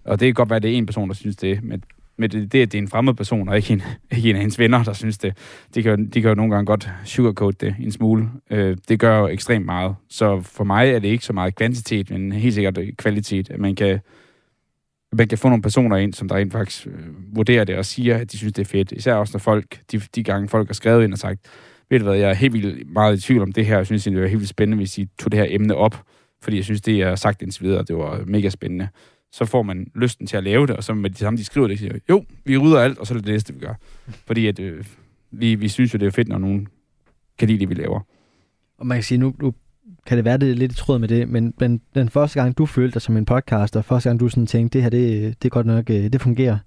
[0.05, 1.85] Og det kan godt være, at det er en person, der synes det, men,
[2.17, 3.83] men det, det, at det er en fremmed person, og ikke en,
[4.17, 5.37] ikke en af hendes venner, der synes det,
[5.75, 8.31] de kan, de kan jo nogle gange godt sugarcoat det en smule.
[8.51, 9.95] Øh, det gør jo ekstremt meget.
[10.09, 13.75] Så for mig er det ikke så meget kvantitet, men helt sikkert kvalitet, at man
[13.75, 14.01] kan,
[15.13, 18.17] man kan få nogle personer ind, som der rent faktisk øh, vurderer det og siger,
[18.17, 18.93] at de synes, det er fedt.
[18.93, 21.41] Især også, når folk, de, de gange folk har skrevet ind og sagt,
[21.91, 23.77] ved du hvad, jeg er helt vildt meget i tvivl om det her.
[23.77, 26.05] Jeg synes, det var helt vildt spændende, hvis I tog det her emne op,
[26.43, 28.89] fordi jeg synes, det, jeg har sagt indtil videre, det var mega spændende.
[29.33, 31.69] så får man lysten til at lave det, og så med det samme, de skriver
[31.69, 33.75] det, siger, jo, vi rydder alt, og så er det det næste, vi gør.
[34.27, 34.85] Fordi at, øh,
[35.31, 36.69] vi, vi synes jo, det er fedt, når nogen
[37.39, 38.01] kan lide det, vi laver.
[38.79, 39.55] Og man kan sige, nu, nu
[40.09, 42.59] kan det være, det er lidt i tråd med det, men, men den første gang,
[42.59, 45.49] du følte dig som en podcaster, første gang, du sådan tænkte, det her, det, det
[45.49, 46.59] er godt nok, øh, det fungerer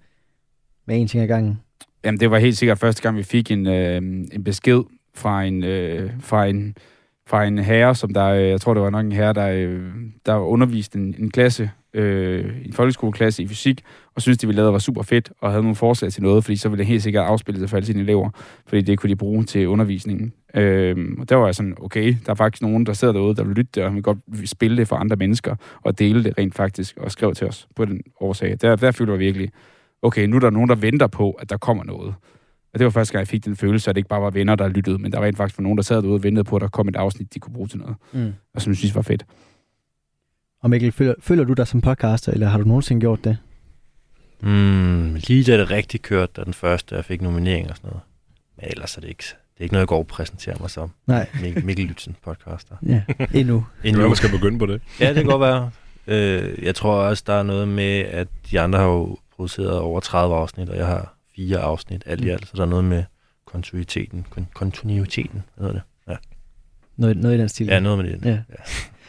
[0.87, 1.59] med en ting ad gangen.
[2.03, 3.95] Jamen, det var helt sikkert første gang, vi fik en, øh,
[4.31, 4.81] en besked
[5.15, 6.75] fra en, øh, fra en
[7.27, 9.91] fra en herre, som der, øh, jeg tror, det var nok en herre, der, øh,
[10.25, 13.81] der underviste en, en klasse, øh, en folkeskoleklasse i fysik,
[14.15, 16.55] og synes de vi lavede var super fedt, og havde nogle forslag til noget, fordi
[16.55, 18.29] så ville det helt sikkert afspille sig for alle sine elever,
[18.67, 20.33] fordi det kunne de bruge til undervisningen.
[20.55, 23.43] Øh, og der var jeg sådan, okay, der er faktisk nogen, der sidder derude, der
[23.43, 26.55] vil lytte det, og vil godt spille det for andre mennesker, og dele det rent
[26.55, 28.57] faktisk, og skrev til os på den årsag.
[28.61, 29.49] Der, der følte jeg virkelig,
[30.01, 32.13] okay, nu er der nogen, der venter på, at der kommer noget.
[32.73, 34.55] Og det var første gang, jeg fik den følelse, at det ikke bare var venner,
[34.55, 36.61] der lyttede, men der var rent faktisk nogen, der sad derude og ventede på, at
[36.61, 37.95] der kom et afsnit, de kunne bruge til noget.
[38.13, 38.33] Mm.
[38.53, 39.25] Og som jeg synes var fedt.
[40.61, 43.37] Og Mikkel, føler, føler du dig som podcaster, eller har du nogensinde gjort det?
[44.41, 48.01] Mm, lige da det rigtig kørte, da den første, jeg fik nominering og sådan noget.
[48.57, 50.91] Men ellers er det ikke, det er ikke noget, jeg går og præsenterer mig som.
[51.07, 51.27] Nej.
[51.41, 52.75] Mik- Mikkel Lytzen, podcaster.
[52.85, 53.01] Ja,
[53.33, 53.65] endnu.
[53.83, 54.81] Være, man skal begynde på det.
[54.99, 55.71] Ja, det kan godt være.
[56.07, 59.99] Øh, jeg tror også, der er noget med, at de andre har jo produceret over
[59.99, 63.03] 30 afsnit, og jeg har fire afsnit alt i alt, så der er noget med
[63.45, 64.25] kontinuiteten.
[64.37, 65.81] Kon- kontinuiteten, hedder det?
[66.97, 67.67] Noget, noget i den stil.
[67.67, 68.25] Ja, noget med det.
[68.25, 68.39] Ja.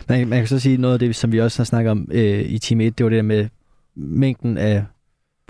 [0.08, 2.40] Man, man kan så sige noget af det, som vi også har snakket om øh,
[2.40, 3.48] i Team 1, det var det der med
[3.96, 4.84] mængden af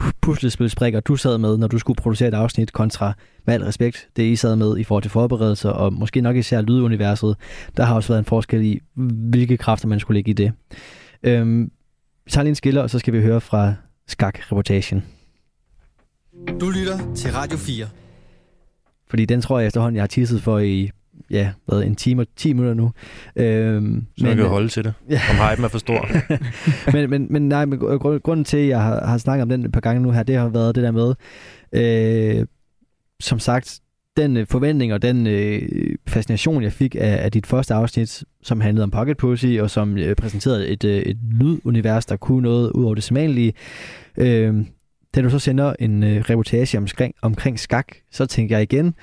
[0.02, 3.12] pu- puslespilsbrikker, du sad med, når du skulle producere et afsnit, kontra
[3.46, 6.60] med al respekt, det I sad med i forhold til forberedelser, og måske nok især
[6.60, 7.36] lyduniverset,
[7.76, 10.52] der har også været en forskel i, hvilke kræfter man skulle lægge i det.
[11.22, 11.70] Øhm,
[12.24, 13.74] vi tager lige en skiller, og så skal vi høre fra
[14.06, 15.04] skak-reportagen.
[16.60, 17.86] Du lytter til Radio 4.
[19.10, 20.90] Fordi den tror jeg efterhånden, jeg har tisset for i
[21.30, 22.92] ja, hvad, en time og 10 minutter nu.
[23.36, 24.94] Øhm, Så man kan holde til det.
[25.10, 25.20] Ja.
[25.30, 26.08] Om hypen er for stor.
[26.92, 29.64] men, men, men nej, men gru- grunden til, at jeg har, har snakket om den
[29.64, 31.14] et par gange nu her, det har været det der med,
[31.72, 32.46] øh,
[33.20, 33.80] som sagt,
[34.16, 35.62] den øh, forventning og den øh,
[36.08, 39.98] fascination, jeg fik af, af dit første afsnit, som handlede om Pocket Pussy, og som
[39.98, 43.52] øh, præsenterede et, øh, et lydunivers, der kunne noget ud over det sædvanlige.
[44.18, 44.54] Øh,
[45.14, 48.94] da du så sender en øh, reportage omkring, omkring skak, så tænker jeg igen,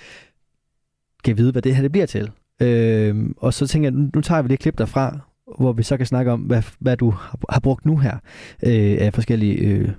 [1.23, 2.31] kan jeg vide, hvad det her det bliver til.
[2.61, 5.19] Øh, og så tænker jeg, nu, nu tager vi det klip derfra,
[5.57, 7.09] hvor vi så kan snakke om, hvad, hvad du
[7.49, 8.17] har, brugt nu her
[8.63, 9.89] øh, af forskellige øh,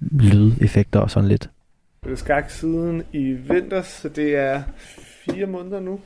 [0.00, 1.50] lydeffekter og sådan lidt.
[2.02, 4.62] spillet skak siden i vinters, så det er
[5.24, 6.00] fire måneder nu.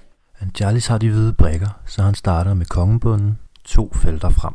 [0.54, 4.54] Charles har de hvide brikker, så han starter med kongebunden, to felter frem.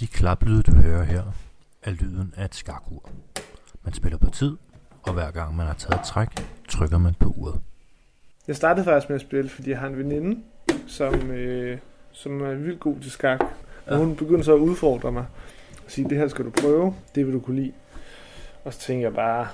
[0.00, 1.22] De klaplyde, du hører her,
[1.82, 3.10] er lyden af et skakur.
[3.84, 4.56] Man spiller på tid,
[5.02, 6.28] og hver gang man har taget et træk,
[6.68, 7.60] trykker man på uret.
[8.48, 10.40] Jeg startede faktisk med at spille, fordi jeg har en veninde,
[10.86, 11.78] som, øh,
[12.12, 13.40] som er vildt god til skak.
[13.86, 15.24] Og hun begyndte så at udfordre mig.
[15.84, 17.72] Og sige, det her skal du prøve, det vil du kunne lide.
[18.64, 19.48] Og så tænkte jeg bare,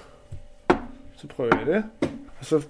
[1.16, 1.84] så prøver jeg det.
[2.38, 2.66] Og så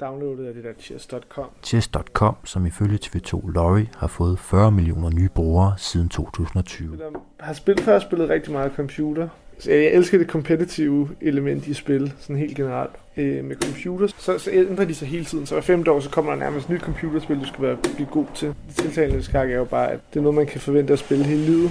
[0.00, 1.46] downloadede jeg det der chess.com.
[1.62, 6.98] Chess.com, som ifølge TV2 Lorry har fået 40 millioner nye brugere siden 2020.
[7.00, 9.28] Jeg har spillet, før spillet rigtig meget computer.
[9.58, 12.90] Så jeg elsker det kompetitive element i spil, sådan helt generelt.
[13.16, 15.46] Øh, med computer, så, så ændrer de sig hele tiden.
[15.46, 18.08] Så hver femte år, så kommer der nærmest et nyt computerspil, du skal være, blive
[18.10, 18.48] god til.
[18.48, 21.24] Det tiltalende skak er jo bare, at det er noget, man kan forvente at spille
[21.24, 21.70] hele livet.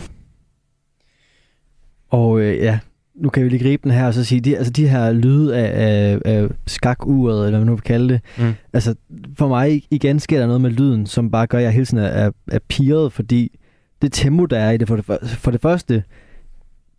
[2.10, 2.80] Og øh, ja,
[3.16, 5.58] nu kan vi lige gribe den her og så sige, de, altså de her lyde
[5.58, 8.54] af, af, af skakuret, eller hvad man nu vil kalde det, Mm.
[8.74, 8.96] altså
[9.38, 12.04] for mig igen sker der noget med lyden, som bare gør, at jeg hele tiden
[12.04, 13.60] er, er, er pirret, fordi
[14.02, 16.04] det tempo, der er i det, for det, for, for det første,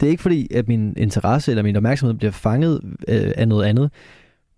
[0.00, 3.64] det er ikke fordi, at min interesse eller min opmærksomhed bliver fanget øh, af noget
[3.64, 3.90] andet,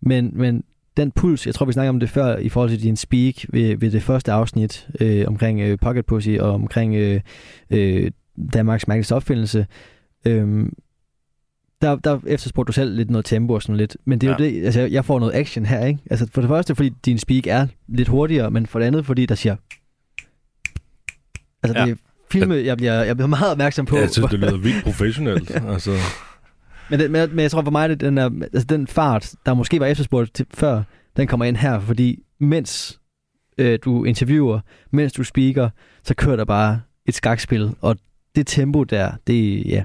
[0.03, 0.65] men, men
[0.97, 3.77] den puls, jeg tror, vi snakker om det før i forhold til din speak ved,
[3.77, 7.21] ved det første afsnit øh, omkring øh, Pocket Pussy og omkring øh,
[7.71, 8.11] øh,
[8.53, 9.67] Danmarks mærkeligste opfindelse,
[10.27, 10.67] øh,
[11.83, 13.97] der, der efterspurgte du selv lidt noget tempo og sådan lidt.
[14.05, 14.45] Men det er ja.
[14.45, 16.01] jo det, altså jeg får noget action her, ikke?
[16.11, 19.27] Altså for det første, fordi din speak er lidt hurtigere, men for det andet, fordi
[19.27, 19.57] der siger...
[21.63, 21.87] Altså Ja.
[21.87, 23.97] det er filmet, jeg bliver, jeg bliver meget opmærksom på.
[23.97, 25.51] Ja, jeg synes, det lyder vildt professionelt.
[25.73, 25.91] altså,
[26.91, 29.55] Men, det, men, men jeg tror for mig, at den, er, altså den fart, der
[29.55, 30.83] måske var efterspurgt til, før,
[31.17, 33.01] den kommer ind her, fordi mens
[33.59, 34.61] øh, du interviewer,
[34.91, 35.71] mens du speaker,
[36.05, 37.97] så kører der bare et skakspil, og
[38.37, 39.85] det tempo der, det, ja,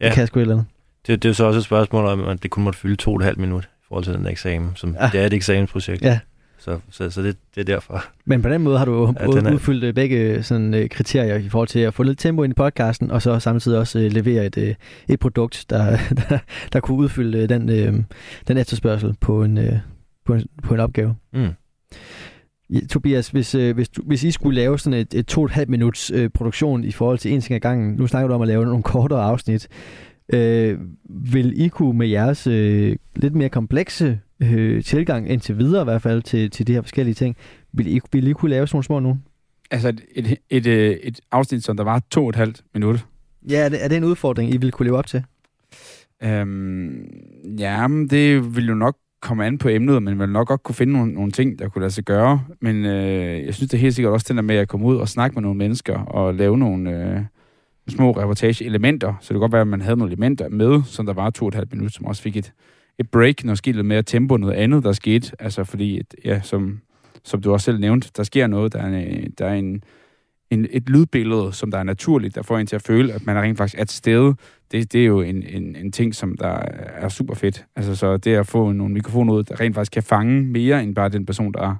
[0.00, 0.06] Ja.
[0.06, 0.66] det kan sgu et eller andet.
[1.06, 3.16] Det, det er så også et spørgsmål om, at det kun måtte fylde to og
[3.16, 4.72] et halvt minut i forhold til den der eksamen.
[4.74, 5.08] Som, ja.
[5.12, 6.02] Det er et eksamensprojekt.
[6.02, 6.18] Ja.
[6.68, 8.04] Så, så, så det, det er derfor.
[8.24, 11.36] Men på den måde har du Ja, den er- udfyldt øh, begge sådan, øh, kriterier
[11.36, 14.12] i forhold til at få lidt tempo ind i podcasten, og så samtidig også øh,
[14.12, 14.74] levere et, øh,
[15.08, 15.96] et produkt, der,
[16.28, 16.38] der,
[16.72, 17.94] der kunne udfylde øh, den, øh,
[18.48, 19.72] den efterspørgsel på en, øh,
[20.26, 21.14] på en, på en opgave.
[21.32, 21.48] Mm.
[22.90, 25.50] Tobias, hvis, øh, hvis, du, hvis I skulle lave sådan et, et to og et
[25.52, 28.42] halvt minuts øh, produktion i forhold til en ting ad gangen, nu snakker du om
[28.42, 29.68] at lave nogle kortere afsnit,
[30.32, 30.78] øh,
[31.10, 36.02] vil I kunne med jeres øh, lidt mere komplekse øh, tilgang indtil videre i hvert
[36.02, 37.36] fald til, til de her forskellige ting,
[37.72, 39.18] vil I, vil I kunne lave sådan nogle små nu?
[39.70, 43.06] Altså et, et, et, øh, et afsnit, som der var to og et halvt minut.
[43.50, 45.24] Ja, er det, er det en udfordring, I vil kunne leve op til?
[46.22, 47.10] Øhm,
[47.58, 50.74] ja, men det vil jo nok komme an på emnet, men vil nok godt kunne
[50.74, 52.42] finde nogle, nogle ting, der kunne lade sig gøre.
[52.60, 54.96] Men øh, jeg synes det er helt sikkert også den der med at komme ud
[54.96, 57.20] og snakke med nogle mennesker og lave nogle øh,
[57.88, 59.14] små reportage-elementer.
[59.20, 61.44] Så det kan godt være, at man havde nogle elementer med, som der var to
[61.44, 62.52] og et halvt minut, som også fik et,
[62.98, 65.32] et break, når skilt lidt mere tempo, noget andet, der skete.
[65.38, 66.80] Altså fordi, et, ja, som,
[67.24, 69.84] som du også selv nævnte, der sker noget, der er, en, der er en,
[70.50, 73.36] en, et lydbillede, som der er naturligt, der får en til at føle, at man
[73.36, 74.34] er rent faktisk er til stede.
[74.72, 76.58] Det, det er jo en, en, en ting, som der
[76.94, 77.64] er super fedt.
[77.76, 80.94] Altså så det at få nogle mikrofoner ud, der rent faktisk kan fange mere end
[80.94, 81.74] bare den person, der,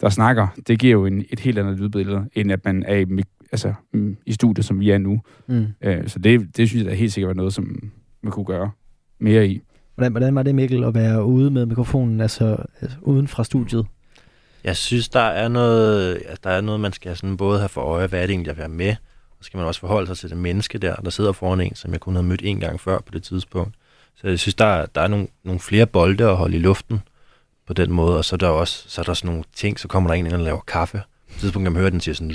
[0.00, 3.22] der snakker, det giver jo en, et helt andet lydbillede, end at man er i,
[3.52, 5.20] altså, mm, i studiet, som vi er nu.
[5.46, 5.66] Mm.
[5.82, 8.70] Øh, så det, det synes jeg da helt sikkert var noget, som man kunne gøre
[9.18, 9.62] mere i.
[10.02, 13.86] Hvordan, hvordan var det, Mikkel, at være ude med mikrofonen, altså, altså uden fra studiet?
[14.64, 18.06] Jeg synes, der er noget, der er noget, man skal sådan både have for øje,
[18.06, 18.90] hvad er det egentlig, jeg vil have med,
[19.30, 21.74] og så skal man også forholde sig til det menneske der, der sidder foran en,
[21.74, 23.74] som jeg kun havde mødt en gang før på det tidspunkt.
[24.20, 27.00] Så jeg synes, der, er- der er nogle, nogle flere bolde at holde i luften
[27.66, 29.88] på den måde, og så er der også så er der sådan nogle ting, så
[29.88, 31.02] kommer der en ind og laver kaffe.
[31.28, 32.34] På et tidspunkt kan man høre, den siger sådan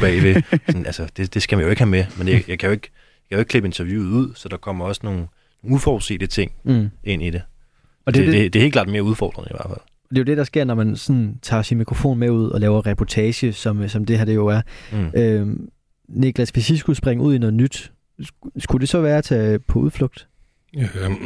[0.00, 0.42] bagved.
[0.66, 2.72] Sådan, altså, det, det skal man jo ikke have med, men jeg, jeg, kan jo
[2.72, 5.26] ikke, jeg kan jo ikke klippe interviewet ud, så der kommer også nogle
[5.62, 6.88] uforudsete ting Mm.
[7.04, 7.42] ind i det.
[8.06, 9.78] Og Det, det, det, det, det, det er helt klart mere udfordrende i hvert fald.
[10.10, 12.60] det er jo det, der sker, når man sådan tager sin mikrofon med ud og
[12.60, 14.60] laver reportage, som, som det her det jo er.
[14.92, 15.10] Mm.
[15.20, 15.68] Øhm,
[16.08, 19.24] Niklas, hvis I skulle springe ud i noget nyt, sk- skulle det så være at
[19.24, 20.28] tage på udflugt?
[20.76, 21.16] Øhm,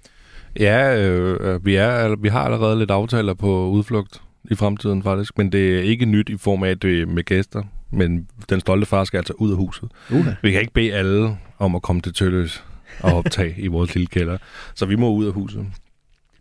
[0.60, 5.52] ja, øh, vi, er, vi har allerede lidt aftaler på udflugt i fremtiden faktisk, men
[5.52, 7.62] det er ikke nyt i form af, at det er med gæster.
[7.92, 9.88] Men den stolte far skal altså ud af huset.
[10.08, 10.30] Uh-huh.
[10.42, 12.64] Vi kan ikke bede alle om at komme til Tølløs
[13.04, 14.38] at optage i vores lille kælder.
[14.74, 15.66] Så vi må ud af huset.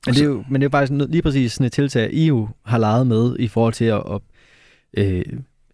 [0.06, 2.14] Men det er jo, men det er jo faktisk noget- lige præcis sådan et tiltag,
[2.14, 4.22] I jo har leget med i forhold til at, at
[4.98, 5.24] øh,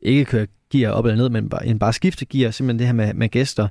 [0.02, 2.94] ikke køre gear op eller ned, men bare, en bare skifte gear, simpelthen det her
[2.94, 3.68] med, med gæster.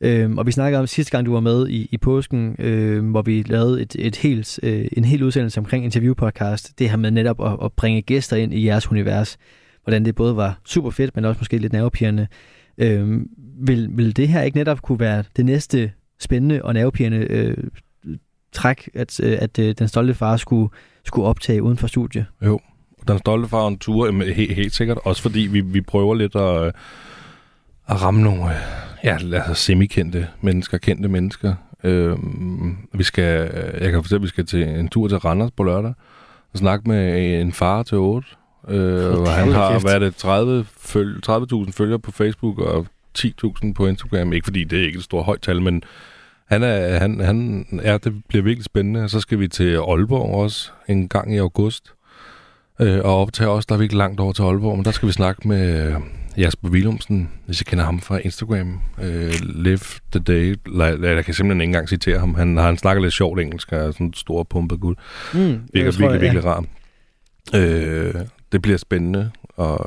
[0.00, 3.22] Øhm, og vi snakkede om sidste gang, du var med i, i påsken, øh, hvor
[3.22, 6.78] vi lavede et, et helt, øh, en hel udsendelse omkring interviewpodcast.
[6.78, 9.36] Det her med netop at, at bringe gæster ind i jeres univers.
[9.84, 12.26] Hvordan det både var super fedt, men også måske lidt nervepirrende.
[12.78, 13.26] Øhm,
[13.60, 17.56] vil, vil det her ikke netop kunne være det næste spændende og nervepirrende øh,
[18.52, 20.68] træk, at, øh, at øh, den stolte far skulle,
[21.04, 22.26] skulle optage uden for studie?
[22.44, 22.60] Jo,
[23.08, 24.98] den stolte far en tur, helt, helt sikkert.
[25.04, 26.72] Også fordi vi, vi prøver lidt at, øh,
[27.88, 28.56] at ramme nogle øh,
[29.04, 31.54] ja, altså semikendte mennesker, kendte mennesker.
[31.84, 32.16] Øh,
[32.94, 35.94] vi skal, jeg kan fortælle, at vi skal til en tur til Randers på lørdag
[36.52, 38.28] og snakke med en far til 8.
[38.68, 39.84] Øh, og han har, kæft.
[39.84, 42.86] hvad er det, 30 føl- 30.000 følgere på Facebook og
[43.18, 44.32] 10.000 på Instagram.
[44.32, 45.82] Ikke fordi det er ikke et stort højt tal, men
[46.52, 49.08] han er, han, han, ja, det bliver virkelig spændende.
[49.08, 51.92] Så skal vi til Aalborg også en gang i august.
[52.80, 55.06] Øh, og optage også, der er vi ikke langt over til Aalborg, men der skal
[55.08, 55.94] vi snakke med øh,
[56.38, 58.80] Jasper Willumsen, hvis I kender ham fra Instagram.
[59.02, 59.80] Øh, live
[60.12, 60.56] the day.
[60.68, 62.34] La- Jeg kan simpelthen ikke engang citere ham.
[62.34, 64.94] Han, han snakker lidt sjovt engelsk, og er sådan en stor pumpet gud.
[65.34, 65.38] Mm,
[65.72, 66.64] Virker virkelig, virkelig rar.
[67.54, 68.14] Øh,
[68.52, 69.78] det bliver spændende og,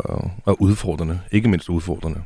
[0.46, 1.20] og udfordrende.
[1.32, 2.20] Ikke mindst udfordrende.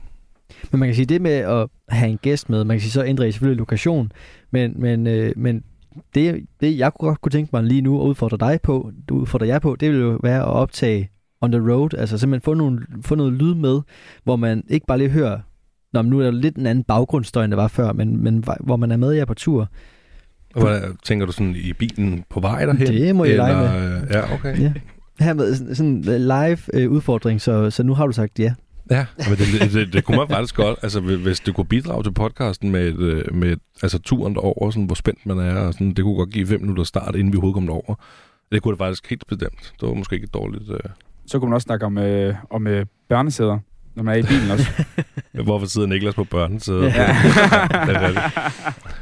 [0.71, 3.03] Men man kan sige, det med at have en gæst med, man kan sige, så
[3.05, 4.11] ændrer I selvfølgelig lokation,
[4.51, 5.63] men, men, øh, men
[6.15, 9.19] det, det, jeg kunne godt kunne tænke mig lige nu at udfordre dig på, du
[9.19, 11.09] udfordrer jeg på, det vil jo være at optage
[11.41, 13.81] on the road, altså simpelthen få, nogle, få noget lyd med,
[14.23, 15.39] hvor man ikke bare lige hører,
[15.93, 18.43] Nå, men nu er der lidt en anden baggrundsstøj, end der var før, men, men
[18.59, 19.67] hvor man er med jer på tur.
[20.55, 22.87] Hvad, tænker du sådan i bilen på vej derhen?
[22.87, 24.01] Det må I lege med.
[24.01, 24.59] øh, Ja, okay.
[24.59, 24.73] Ja.
[25.19, 28.53] Her med sådan, sådan en live øh, udfordring, så, så nu har du sagt ja.
[28.91, 30.79] Ja, men det, det, det, kunne man faktisk godt.
[30.83, 34.71] Altså, hvis- det kunne bidrage til podcasten med, et, øh, med et, altså, turen derover,
[34.71, 37.33] sådan, hvor spændt man er, og sådan, det kunne godt give fem minutter start, inden
[37.33, 37.95] vi overhovedet kom derover.
[38.51, 39.73] Det kunne det faktisk helt bestemt.
[39.81, 40.69] Det var måske ikke dårligt...
[40.71, 40.79] Øh.
[41.25, 43.59] Så kunne man også snakke om, øh, om øh, børnesæder,
[43.95, 44.67] når man er i bilen også.
[45.43, 46.81] Hvorfor sidder Niklas på børnesædet?
[46.81, 47.01] Ja.
[47.01, 47.07] Ja.
[47.87, 48.25] det, er rigtigt.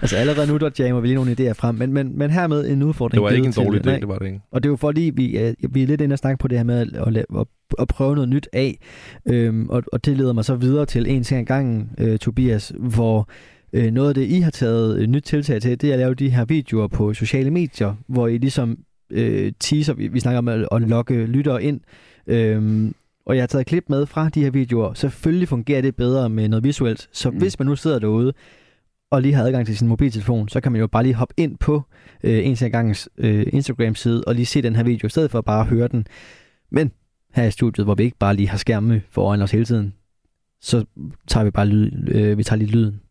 [0.01, 2.83] Altså allerede nu, der jammer vi lige nogle idéer frem, men, men, men hermed en
[2.83, 3.13] udfordring.
[3.13, 4.41] det var ikke en dårlig idé, det var det ikke.
[4.51, 6.57] Og det er jo fordi, vi er, vi er lidt inde og snakke på det
[6.57, 7.45] her med at, at, at,
[7.79, 8.79] at prøve noget nyt af.
[9.25, 12.73] Øhm, og, og det leder mig så videre til en ting ad gangen, øh, Tobias,
[12.79, 13.29] hvor
[13.73, 16.13] øh, noget af det, I har taget øh, nyt tiltag til, det er at lave
[16.13, 18.77] de her videoer på sociale medier, hvor I ligesom
[19.11, 21.79] øh, teaser, vi, vi snakker om at, at lokke lyttere ind.
[22.27, 22.93] Øhm,
[23.27, 24.93] og jeg har taget klip med fra de her videoer.
[24.93, 27.09] Selvfølgelig fungerer det bedre med noget visuelt.
[27.11, 27.37] Så Mm.
[27.37, 28.33] hvis man nu sidder derude,
[29.11, 31.57] og lige har adgang til sin mobiltelefon, så kan man jo bare lige hoppe ind
[31.57, 31.81] på
[32.23, 35.41] øh, en til gangens øh, Instagram-side og lige se den her video, i stedet for
[35.41, 36.07] bare at høre den.
[36.71, 36.91] Men
[37.33, 39.93] her i studiet, hvor vi ikke bare lige har skærme foran os hele tiden,
[40.61, 40.85] så
[41.27, 43.01] tager vi bare lyd, øh, vi tager lige lyden.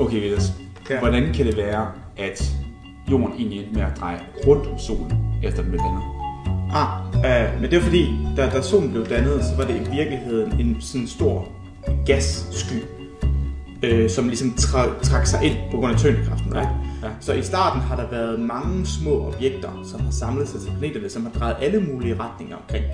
[0.00, 0.52] Okay, Vilas.
[0.90, 0.98] Ja.
[0.98, 2.56] Hvordan kan det være, at
[3.10, 5.12] jorden egentlig endte med at dreje rundt om solen,
[5.42, 6.02] efter den blev dannet?
[6.74, 6.88] Ah,
[7.54, 10.60] øh, men det var fordi, da, da solen blev dannet, så var det i virkeligheden
[10.60, 11.48] en sådan stor
[12.06, 12.82] gassky,
[13.82, 16.54] øh, som ligesom tra- trak sig ind på grund af tyngdekraften.
[16.54, 16.68] Right?
[17.02, 17.08] Ja.
[17.20, 21.08] Så i starten har der været mange små objekter, som har samlet sig til planeterne,
[21.08, 22.84] som har drejet alle mulige retninger omkring.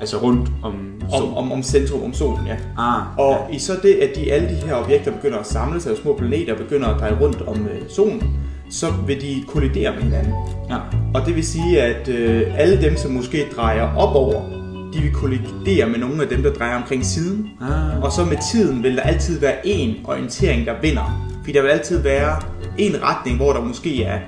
[0.00, 0.74] Altså rundt om
[1.12, 2.56] Om, om, om centrum, om solen, ja.
[2.78, 5.92] Ah, Og i så det, at de, alle de her objekter begynder at samle sig,
[5.92, 8.22] og små planeter begynder at dreje rundt om øh, solen,
[8.70, 10.32] så vil de kollidere med hinanden.
[10.70, 10.76] Ja.
[11.14, 14.60] Og det vil sige, at øh, alle dem, som måske drejer opover,
[14.94, 17.48] de vil kollidere med nogle af dem, der drejer omkring siden.
[17.60, 18.02] Ah.
[18.02, 21.30] Og så med tiden vil der altid være en orientering, der vinder.
[21.40, 22.42] Fordi der vil altid være
[22.78, 24.20] en retning, hvor der måske er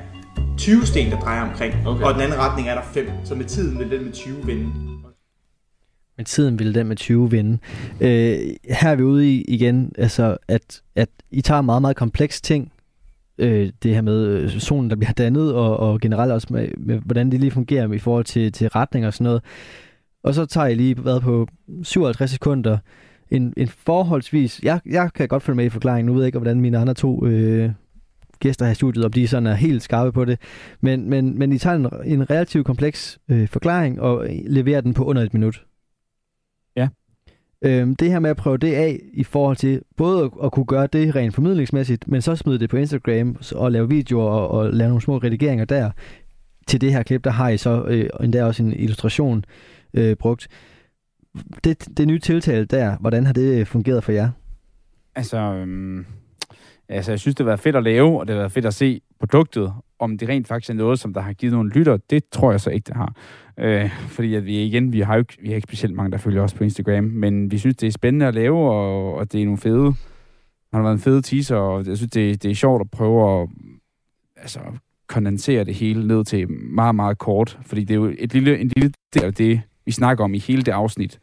[0.59, 1.75] 20 sten, der drejer omkring.
[1.87, 2.05] Okay.
[2.05, 3.07] Og den anden retning er der 5.
[3.25, 4.71] Så med tiden vil den med 20 vinde.
[6.17, 7.59] Men tiden ville den med 20 vinde.
[8.01, 11.97] Øh, her er vi ude i igen, altså at, at I tager en meget, meget
[11.97, 12.73] kompleks ting,
[13.38, 17.01] øh, det her med øh, solen, der bliver dannet, og, og generelt også med, med,
[17.05, 19.42] hvordan det lige fungerer i forhold til, til retning og sådan noget.
[20.25, 21.49] Og så tager jeg lige været på
[21.83, 22.79] 57 sekunder,
[23.31, 26.38] en, en forholdsvis, jeg, jeg kan godt følge med i forklaringen, nu ved jeg ikke,
[26.38, 27.71] hvordan mine andre to øh,
[28.40, 30.38] gæster her i studiet, om de sådan er helt skarpe på det,
[30.81, 35.05] men, men, men I tager en, en relativt kompleks øh, forklaring og leverer den på
[35.05, 35.64] under et minut.
[37.64, 40.64] Øhm, det her med at prøve det af i forhold til både at, at kunne
[40.64, 44.72] gøre det rent formidlingsmæssigt, men så smide det på Instagram og lave videoer og, og
[44.72, 45.90] lave nogle små redigeringer der.
[46.66, 49.44] Til det her klip, der har I så øh, endda også en illustration
[49.94, 50.48] øh, brugt.
[51.64, 54.31] Det, det nye tiltale der, hvordan har det øh, fungeret for jer?
[55.14, 56.07] Altså, øhm,
[56.88, 58.75] altså, jeg synes, det har været fedt at lave, og det har været fedt at
[58.75, 59.72] se produktet.
[60.03, 62.61] Om det rent faktisk er noget, som der har givet nogle lytter, det tror jeg
[62.61, 63.15] så ikke, det har.
[63.59, 66.19] Øh, fordi at vi igen, vi har jo ikke, vi har ikke specielt mange, der
[66.19, 69.41] følger os på Instagram, men vi synes, det er spændende at lave, og, og det
[69.41, 69.95] er nogle fede,
[70.73, 73.49] har været en fede teaser, og jeg synes, det, det er sjovt at prøve at
[74.37, 74.61] altså,
[75.07, 78.73] kondensere det hele ned til meget, meget kort, fordi det er jo et lille, en
[78.77, 81.19] lille del af det, vi snakker om i hele det afsnit.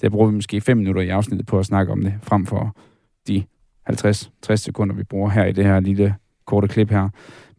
[0.00, 2.76] Der bruger vi måske 5 minutter i afsnittet på at snakke om det, frem for
[3.28, 3.44] de
[3.90, 6.14] 50-60 sekunder, vi bruger her i det her lille
[6.46, 7.08] korte klip her.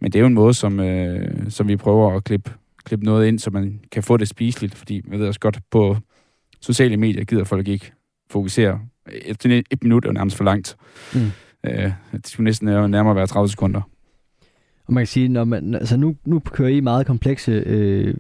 [0.02, 2.52] Men det er jo en måde, som, øh, som vi prøver at klippe,
[2.84, 5.98] klippe noget ind, så man kan få det spiseligt, fordi jeg ved også godt, på
[6.62, 7.92] sociale medier gider folk ikke
[8.30, 8.80] fokusere.
[9.26, 10.78] Et, et minut er nærmest for langt.
[11.14, 11.32] Mm.
[11.64, 13.82] Øh, det skulle næsten nærmere være 30 sekunder.
[14.86, 18.16] Og man kan sige, når man, altså nu, nu kører I meget komplekse øh,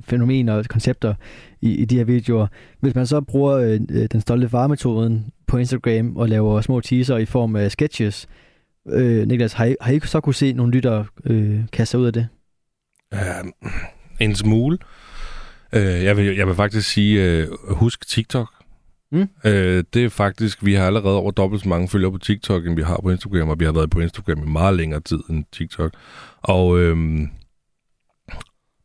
[0.00, 1.14] fænomener og koncepter
[1.60, 2.46] i, i de her videoer.
[2.80, 3.80] Hvis man så bruger øh,
[4.12, 8.47] den stolte far-metoden på Instagram og laver små teaser i form af sketches, øh,
[9.26, 12.12] Niklas, har I, har I så kunne se nogle lyttere øh, kaste sig ud af
[12.12, 12.28] det?
[13.12, 13.50] Uh,
[14.20, 14.78] en smule.
[15.72, 18.48] Uh, jeg, vil, jeg vil faktisk sige, uh, husk TikTok.
[19.12, 19.20] Mm.
[19.20, 19.50] Uh,
[19.94, 22.82] det er faktisk, vi har allerede over dobbelt så mange følgere på TikTok, end vi
[22.82, 25.92] har på Instagram, og vi har været på Instagram i meget længere tid end TikTok.
[26.42, 27.28] Og øhm,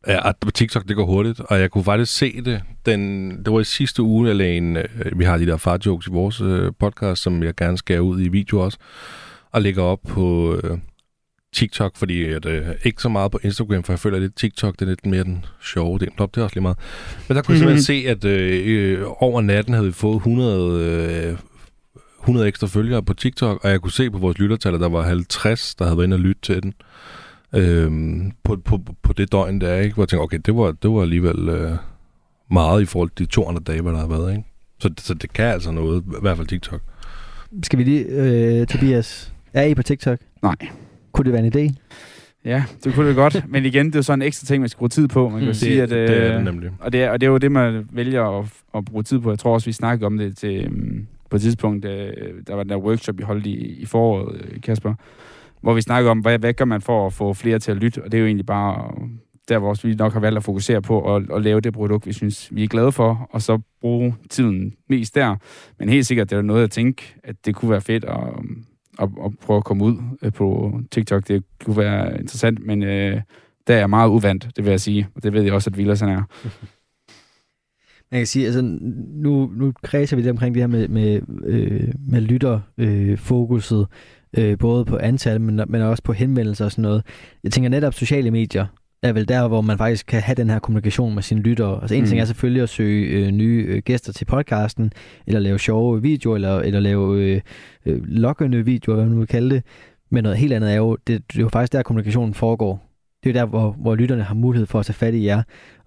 [0.06, 2.62] ja, TikTok, det går hurtigt, og jeg kunne faktisk se det.
[2.86, 6.06] Den, det var i sidste uge, jeg lagde en, øh, vi har de der far-jokes
[6.06, 8.78] i vores øh, podcast, som jeg gerne skærer ud i video også,
[9.54, 10.78] og lægger op på øh,
[11.52, 14.82] TikTok, fordi at, øh, ikke så meget på Instagram, for jeg føler lidt TikTok, det
[14.82, 16.08] er lidt mere den sjove del.
[16.18, 16.78] Nå, det er også lige meget.
[17.28, 21.30] Men der kunne jeg simpelthen se, at øh, øh, over natten havde vi fået 100,
[21.30, 21.38] øh,
[22.20, 25.02] 100 ekstra følgere på TikTok, og jeg kunne se på vores lyttertal, at der var
[25.02, 26.74] 50, der havde været inde og lytte til den.
[27.54, 29.94] Øhm, på, på, på det døgn der, ikke?
[29.94, 31.76] hvor jeg tænkte, okay, det var, det var alligevel øh,
[32.50, 34.30] meget i forhold til de to andre dage, hvor der har været.
[34.30, 34.44] Ikke?
[34.80, 36.80] Så, så det kan altså noget, i hvert fald TikTok.
[37.62, 40.18] Skal vi lige, øh, Tobias, er I på TikTok?
[40.42, 40.56] Nej.
[41.12, 41.74] Kunne det være en idé?
[42.44, 43.44] Ja, det kunne det godt.
[43.48, 45.28] Men igen, det er jo sådan en ekstra ting, man skal bruge tid på.
[45.28, 45.54] Man kan Mm.
[45.54, 46.70] sige, at, Det- det er det nemlig.
[46.80, 49.30] Og det, er, og det er jo det, man vælger at, at bruge tid på.
[49.30, 52.12] Jeg tror også, vi snakkede om det til, um, på et tidspunkt, øh,
[52.46, 54.94] der var den der workshop, vi holdt i, i foråret, øh, Kasper,
[55.60, 58.02] hvor vi snakkede om, hvad, hvad gør man for at få flere til at lytte?
[58.04, 58.92] Og det er jo egentlig bare
[59.48, 62.12] der, hvor vi nok har valgt at fokusere på at, at lave det produkt, vi
[62.12, 65.36] synes, vi er glade for, og så bruge tiden mest der.
[65.78, 68.18] Men helt sikkert, det er noget, jeg tænker, at det kunne være fedt at,
[68.98, 71.28] at, at prøve at komme ud øh, på TikTok.
[71.28, 73.20] Det kunne være interessant, men øh,
[73.66, 75.08] der er jeg meget uvandt, det vil jeg sige.
[75.14, 76.22] Og det ved jeg også, at Villasen er.
[78.10, 78.62] Man kan sige, altså
[79.14, 83.86] nu, nu kredser vi det omkring det her med, med, øh, med lytterfokuset, øh, fokuset,
[84.38, 87.02] øh, både på antal, men, men også på henvendelser og sådan noget.
[87.44, 88.66] Jeg tænker netop sociale medier
[89.08, 91.78] er vel der, hvor man faktisk kan have den her kommunikation med sine lyttere.
[91.80, 92.06] Altså en Mm.
[92.06, 94.92] ting er selvfølgelig at søge øh, nye øh, gæster til podcasten,
[95.26, 97.40] eller lave sjove videoer, eller, eller lave øh,
[97.86, 99.62] øh, lokkende videoer, hvad man nu vil kalde det.
[100.10, 102.90] Men noget helt andet er jo, det, det er jo faktisk der, kommunikationen foregår.
[103.24, 105.42] det er jo der, hvor, hvor lytterne har mulighed for at tage fat i jer.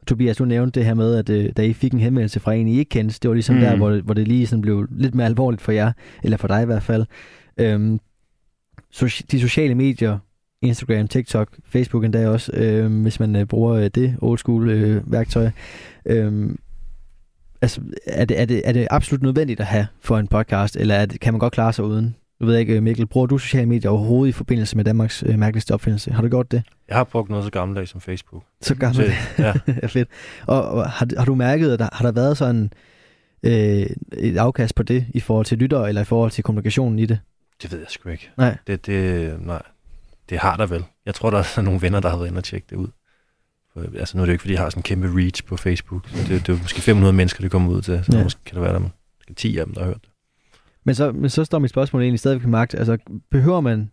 [0.07, 2.67] Tobias, du nævnte det her med, at øh, da I fik en henvendelse fra en,
[2.67, 3.61] I ikke kendte, det var ligesom mm.
[3.61, 5.91] der, hvor, hvor det lige sådan blev lidt mere alvorligt for jer,
[6.23, 7.05] eller for dig i hvert fald.
[7.57, 7.99] Øhm,
[8.95, 10.17] so- de sociale medier,
[10.61, 15.11] Instagram, TikTok, Facebook endda også, øh, hvis man øh, bruger øh, det old school øh,
[15.11, 15.49] værktøj.
[16.05, 16.49] Øh,
[17.61, 20.95] altså, er det, er, det, er det absolut nødvendigt at have for en podcast, eller
[20.95, 22.15] er det, kan man godt klare sig uden?
[22.39, 25.39] Nu ved jeg ikke, Mikkel, bruger du sociale medier overhovedet i forbindelse med Danmarks øh,
[25.39, 26.11] mærkeligste opfindelse?
[26.11, 26.63] Har du gjort det?
[26.87, 28.43] Jeg har brugt noget så gammeldags som Facebook.
[28.61, 28.95] Så gammel.
[28.95, 29.53] Så, ja.
[29.81, 29.87] ja.
[29.87, 30.09] fedt.
[30.47, 32.71] Og, og har, har du mærket, at der, har der været sådan
[33.43, 37.05] øh, et afkast på det i forhold til lyttere, eller i forhold til kommunikationen i
[37.05, 37.19] det?
[37.61, 38.29] Det ved jeg sgu ikke.
[38.37, 38.57] Nej.
[38.67, 39.61] Det, det, nej.
[40.29, 40.85] Det har der vel.
[41.05, 42.87] Jeg tror, der er nogle venner, der har været inde og tjekke det ud.
[43.73, 45.57] For, altså nu er det jo ikke, fordi jeg har sådan en kæmpe reach på
[45.57, 46.07] Facebook.
[46.09, 48.03] Så det, det er jo måske 500 mennesker, det kommer ud til.
[48.03, 48.23] Så Ja.
[48.23, 50.09] måske kan der være der måske 10 af dem, der har hørt det.
[50.83, 52.75] Men så, men så står mit spørgsmål egentlig stadigvæk ved magt.
[52.75, 52.97] Altså,
[53.31, 53.91] behøver man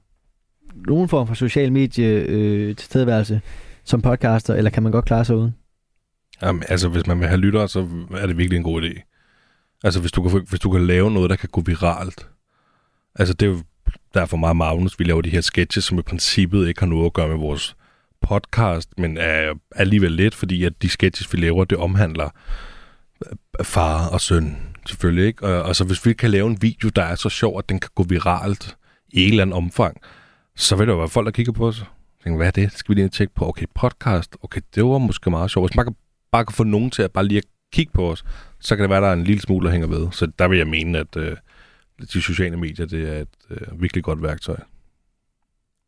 [0.86, 3.40] nogen form for social medie øh, tilstedeværelse
[3.84, 5.54] som podcaster, eller kan man godt klare sig uden?
[6.42, 9.10] Jamen, altså, hvis man vil have lyttere, så er det virkelig en god idé.
[9.84, 12.28] Altså, hvis du kan, få- hvis du kan lave noget, der kan gå viralt.
[13.14, 13.58] Altså, det er jo
[14.14, 17.12] derfor meget Magnus, vi laver de her sketches, som i princippet ikke har noget at
[17.12, 17.76] gøre med vores
[18.20, 22.28] podcast, men er alligevel lidt, fordi at de sketches, vi laver, det omhandler
[23.62, 24.56] far og søn,
[24.86, 25.46] selvfølgelig, ikke?
[25.46, 27.80] Og, og så hvis vi kan lave en video, der er så sjov, at den
[27.80, 28.76] kan gå viralt
[29.08, 29.96] i et eller andet omfang,
[30.56, 31.80] så vil der jo være folk, der kigger på os.
[31.80, 31.86] og
[32.24, 32.72] Tænker, hvad er det?
[32.72, 33.48] Skal vi lige tjekke på?
[33.48, 34.36] Okay, podcast.
[34.42, 35.70] Okay, det var måske meget sjovt.
[35.70, 35.96] Hvis man kan,
[36.32, 38.24] bare kan få nogen til at bare lige at kigge på os,
[38.60, 40.08] så kan det være, der er en lille smule, der hænger ved.
[40.12, 41.36] Så der vil jeg mene, at øh,
[42.00, 44.56] de sociale medier, det er et øh, virkelig godt værktøj.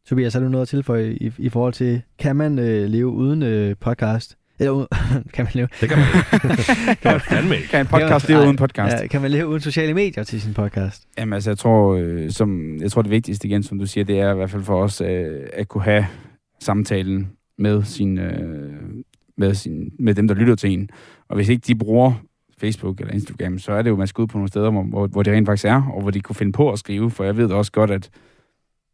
[0.07, 3.43] Tobias, har du noget at tilføje i, i forhold til, kan man øh, leve uden
[3.43, 4.37] øh, podcast?
[4.59, 4.87] Eller
[5.35, 5.69] kan man leve?
[5.81, 6.47] Det kan man ikke.
[7.03, 7.69] kan man fandme ikke.
[7.69, 8.97] Kan en podcast leve uden podcast?
[9.03, 11.09] Ja, kan man leve uden sociale medier til sin podcast?
[11.19, 14.21] Jamen altså, jeg tror, øh, som, jeg tror det vigtigste igen, som du siger, det
[14.21, 16.07] er i hvert fald for os øh, at kunne have
[16.61, 18.75] samtalen med, sin, øh,
[19.37, 20.91] med, sin, med dem, der lytter til en.
[21.29, 22.13] Og hvis ikke de bruger
[22.61, 25.23] Facebook eller Instagram, så er det jo, man skal ud på nogle steder, hvor, hvor,
[25.23, 27.51] det rent faktisk er, og hvor de kunne finde på at skrive, for jeg ved
[27.51, 28.11] også godt, at,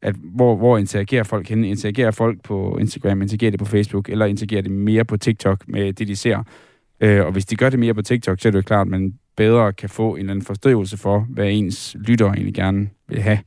[0.03, 1.69] at hvor, hvor interagerer folk henne?
[1.69, 5.93] Interagerer folk på Instagram, interagerer det på Facebook, eller interagerer det mere på TikTok med
[5.93, 6.43] det, de ser?
[7.01, 8.91] Øh, og hvis de gør det mere på TikTok, så er det jo klart, at
[8.91, 13.23] man bedre kan få en eller anden forståelse for, hvad ens lytter egentlig gerne vil
[13.23, 13.39] have,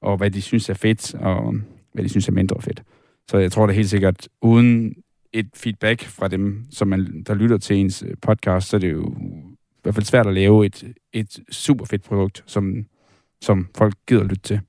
[0.00, 1.54] og hvad de synes er fedt, og
[1.92, 2.82] hvad de synes er mindre fedt.
[3.30, 4.94] Så jeg tror da helt sikkert, uden
[5.32, 9.14] et feedback fra dem, som man, der lytter til ens podcast, så er det jo
[9.86, 12.86] hvert fald svært at lave et, et super fedt produkt, som,
[13.42, 14.60] som folk gider lytte til.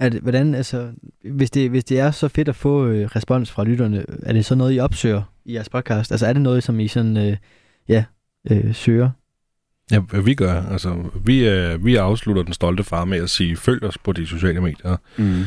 [0.00, 0.92] Det, hvordan, altså,
[1.24, 4.44] hvis det, hvis det er så fedt at få øh, respons fra lytterne, er det
[4.44, 6.12] så noget, I opsøger i jeres podcast?
[6.12, 7.36] Altså er det noget, som I sådan, øh,
[7.88, 8.04] ja,
[8.50, 9.10] øh, søger?
[9.90, 13.56] Ja, hvad vi gør, altså, vi, øh, vi afslutter den stolte far med at sige,
[13.56, 14.96] følg os på de sociale medier.
[15.16, 15.44] Mm.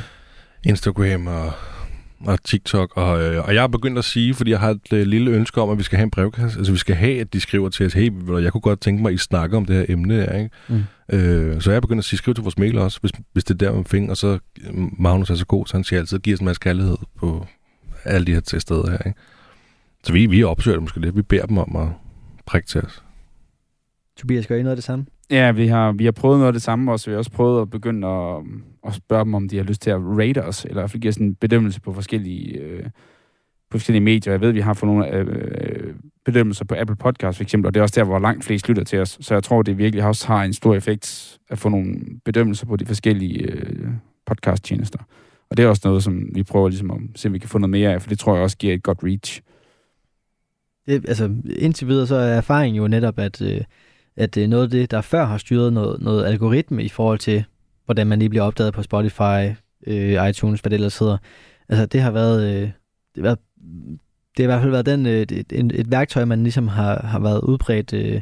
[0.63, 1.51] Instagram og,
[2.27, 2.97] og TikTok.
[2.97, 5.61] Og, øh, og jeg har begyndt at sige, fordi jeg har et øh, lille ønske
[5.61, 6.57] om, at vi skal have en brevkasse.
[6.57, 9.09] Altså vi skal have, at de skriver til os, hey, jeg kunne godt tænke mig,
[9.09, 10.13] at I snakker om det her emne.
[10.13, 10.49] Her, ikke?
[10.67, 10.83] Mm.
[11.09, 13.53] Øh, så jeg har begyndt at sige, skriv til vores mail også, hvis, hvis det
[13.53, 14.09] er der, man finder.
[14.09, 16.59] Og så øh, Magnus er så god, så han siger altid, giver os en masse
[16.59, 17.47] kærlighed på
[18.03, 18.97] alle de her til steder her.
[18.97, 19.19] Ikke?
[20.03, 21.15] Så vi, vi opsøger det måske lidt.
[21.15, 21.87] Vi beder dem om at
[22.45, 23.03] prikke til os.
[24.17, 25.05] Tobias, gør I noget af det samme?
[25.31, 27.09] Ja, vi har, vi har prøvet noget af det samme også.
[27.09, 28.43] Vi har også prøvet at begynde at,
[28.87, 31.01] at spørge dem, om de har lyst til at rate os, eller i hvert fald
[31.01, 32.83] give os en bedømmelse på forskellige, øh,
[33.71, 34.33] på forskellige medier.
[34.33, 35.93] Jeg ved, at vi har fået nogle øh, øh
[36.25, 38.83] bedømmelser på Apple Podcast for eksempel, og det er også der, hvor langt flest lytter
[38.83, 39.17] til os.
[39.21, 41.95] Så jeg tror, det virkelig også har en stor effekt at få nogle
[42.25, 43.87] bedømmelser på de forskellige øh,
[44.25, 44.99] podcast-tjenester.
[45.49, 47.57] Og det er også noget, som vi prøver ligesom at se, om vi kan få
[47.57, 49.41] noget mere af, for det tror jeg også giver et godt reach.
[50.87, 53.61] Det, altså, indtil videre så er erfaringen jo netop, at, øh,
[54.17, 57.43] at øh, noget af det, der før har styret noget, noget algoritme i forhold til,
[57.85, 59.55] hvordan man lige bliver opdaget på Spotify,
[59.87, 61.17] øh, iTunes, hvad det ellers hedder.
[61.69, 62.71] Altså, det har været, øh, det
[63.15, 63.39] har været
[64.37, 67.05] det har i hvert fald været den, øh, et, et, et værktøj, man ligesom har,
[67.07, 68.21] har været udbredt øh,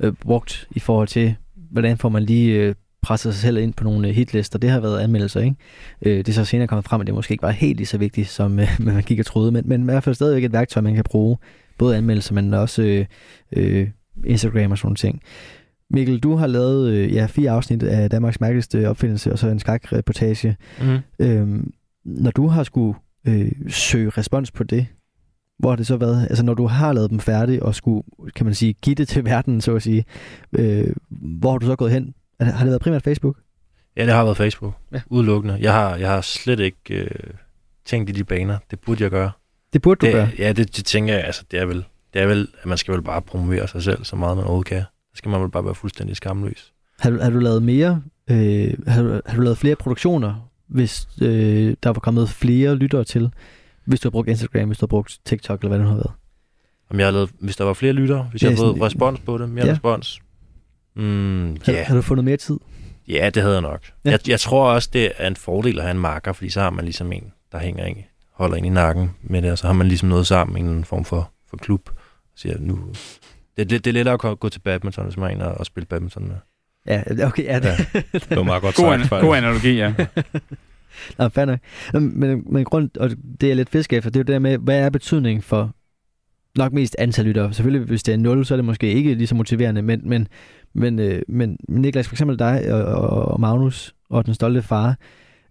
[0.00, 1.34] øh, brugt i forhold til,
[1.70, 4.58] hvordan får man lige øh, presset sig selv ind på nogle øh, hitlister.
[4.58, 5.56] Det har været anmeldelser, ikke?
[6.02, 7.98] Øh, det er så senere kommet frem, at det måske ikke var helt lige så
[7.98, 10.82] vigtigt, som øh, man gik og troede, men, men i hvert fald stadigvæk et værktøj,
[10.82, 11.36] man kan bruge.
[11.78, 13.06] Både anmeldelser, men også øh,
[13.52, 13.88] øh,
[14.24, 15.22] Instagram og sådan nogle ting.
[15.90, 19.58] Mikkel, du har lavet øh, ja, fire afsnit af Danmarks mærkeligste opfindelse, og så en
[19.58, 20.56] skakreportage.
[20.80, 20.98] Mm.
[21.18, 21.72] Øhm,
[22.04, 22.98] når du har skulle
[23.28, 24.86] øh, søge respons på det,
[25.58, 28.02] hvor har det så været, altså når du har lavet dem færdige og skulle,
[28.36, 30.04] kan man sige, give det til verden, så at sige,
[30.52, 32.14] øh, hvor har du så gået hen?
[32.40, 33.36] Har det været primært Facebook?
[33.96, 34.74] Ja, det har været Facebook.
[34.92, 35.00] Ja.
[35.06, 35.58] Udelukkende.
[35.60, 37.10] Jeg har, jeg har slet ikke øh,
[37.84, 38.58] tænkt i de baner.
[38.70, 39.30] Det burde jeg gøre.
[39.72, 40.28] Det burde du det, gøre.
[40.38, 41.24] Ja, det, det tænker jeg.
[41.24, 41.84] Altså, det er vel,
[42.16, 44.68] det er vel, at man skal vel bare promovere sig selv så meget man overhovedet
[44.68, 44.82] kan.
[44.82, 46.72] Så skal man vel bare være fuldstændig skamløs.
[47.00, 51.08] Har du, har du lavet mere, øh, har, du, har du lavet flere produktioner, hvis
[51.22, 53.30] øh, der var kommet flere lyttere til?
[53.84, 55.96] Hvis du har brugt Instagram, hvis du har brugt TikTok, eller hvad det nu har
[55.96, 56.12] været.
[56.90, 58.82] Om jeg har lavet, hvis der var flere lyttere, hvis jeg Ja, havde fået sådan-
[58.86, 59.72] respons på det, mere Ja.
[59.72, 60.20] respons.
[60.96, 61.84] Mm, Har, ja.
[61.84, 62.56] har du fundet mere tid?
[63.08, 63.80] ja, det havde jeg nok.
[64.04, 64.10] Ja.
[64.10, 66.70] Jeg, jeg tror også, det er en fordel at have en marker, fordi så har
[66.70, 67.96] man ligesom en, der hænger ind,
[68.32, 70.84] holder ind i nakken med det, og så har man ligesom noget sammen i en
[70.84, 71.90] form for, for klub.
[72.36, 72.78] Så siger, nu,
[73.56, 75.54] det, er lidt- det er lettere at gå- til badminton, hvis man er en og,
[75.54, 76.36] og spille badminton med.
[76.86, 77.58] Ja, okay, ja.
[77.58, 77.64] Det,
[77.94, 78.00] Ja.
[78.28, 79.94] Det var meget godt God, sagt, an- god analogi, ja.
[81.18, 81.58] Nå, fair nok.
[81.94, 83.10] Men, men grund, og
[83.40, 85.74] det er lidt fisk efter, det er jo det der med, hvad er betydningen for
[86.58, 87.52] nok mest antal lyttere?
[87.54, 90.28] Selvfølgelig, hvis det er 0, så er det måske ikke lige så motiverende, men, men,
[90.74, 94.96] men, øh, men Niklas, for eksempel dig og, og, og Magnus og den stolte far,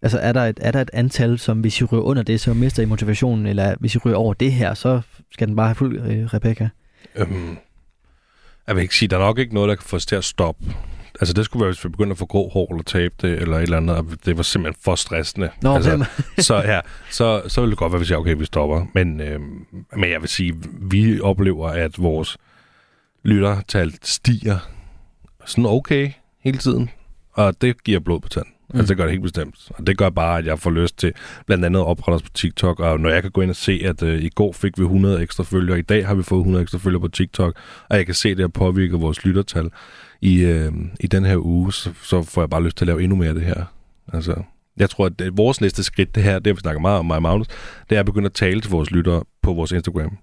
[0.05, 2.53] altså er der, et, er der et antal, som hvis I ryger under det, så
[2.53, 5.01] mister I motivationen, eller hvis I ryger over det her, så
[5.31, 6.69] skal den bare have fuld øh, Rebecca?
[7.15, 7.57] Øhm,
[8.67, 10.23] jeg vil ikke sige, der er nok ikke noget, der kan få os til at
[10.23, 10.65] stoppe.
[11.21, 13.57] Altså det skulle være, hvis vi begyndte at få grå hår eller tabe det, eller
[13.57, 15.49] et eller andet, og det var simpelthen for stressende.
[15.61, 16.05] Nå, altså,
[16.37, 16.79] så, ja,
[17.11, 18.85] så, så ville det godt være, hvis jeg, okay, vi stopper.
[18.93, 22.37] Men, øhm, men jeg vil sige, vi oplever, at vores
[23.23, 24.57] lyttertal stiger
[25.45, 26.89] sådan okay hele tiden,
[27.33, 28.54] og det giver blod på tanden.
[28.73, 28.79] Mm.
[28.79, 29.55] Altså det gør det helt bestemt.
[29.69, 31.13] Og det gør bare, at jeg får lyst til
[31.45, 33.81] blandt andet at oprette os på TikTok, og når jeg kan gå ind og se,
[33.85, 36.61] at øh, i går fik vi 100 ekstra følgere, i dag har vi fået 100
[36.61, 37.55] ekstra følgere på TikTok,
[37.89, 39.69] og jeg kan se, at det har påvirket vores lyttertal
[40.21, 43.03] i, øh, i den her uge, så, så får jeg bare lyst til at lave
[43.03, 43.65] endnu mere af det her.
[44.13, 44.43] Altså,
[44.77, 47.15] jeg tror, at det, vores næste skridt, det her, det vi snakker meget om mig
[47.15, 47.47] og Magnus,
[47.89, 50.17] det er at begynde at tale til vores lyttere på vores Instagram.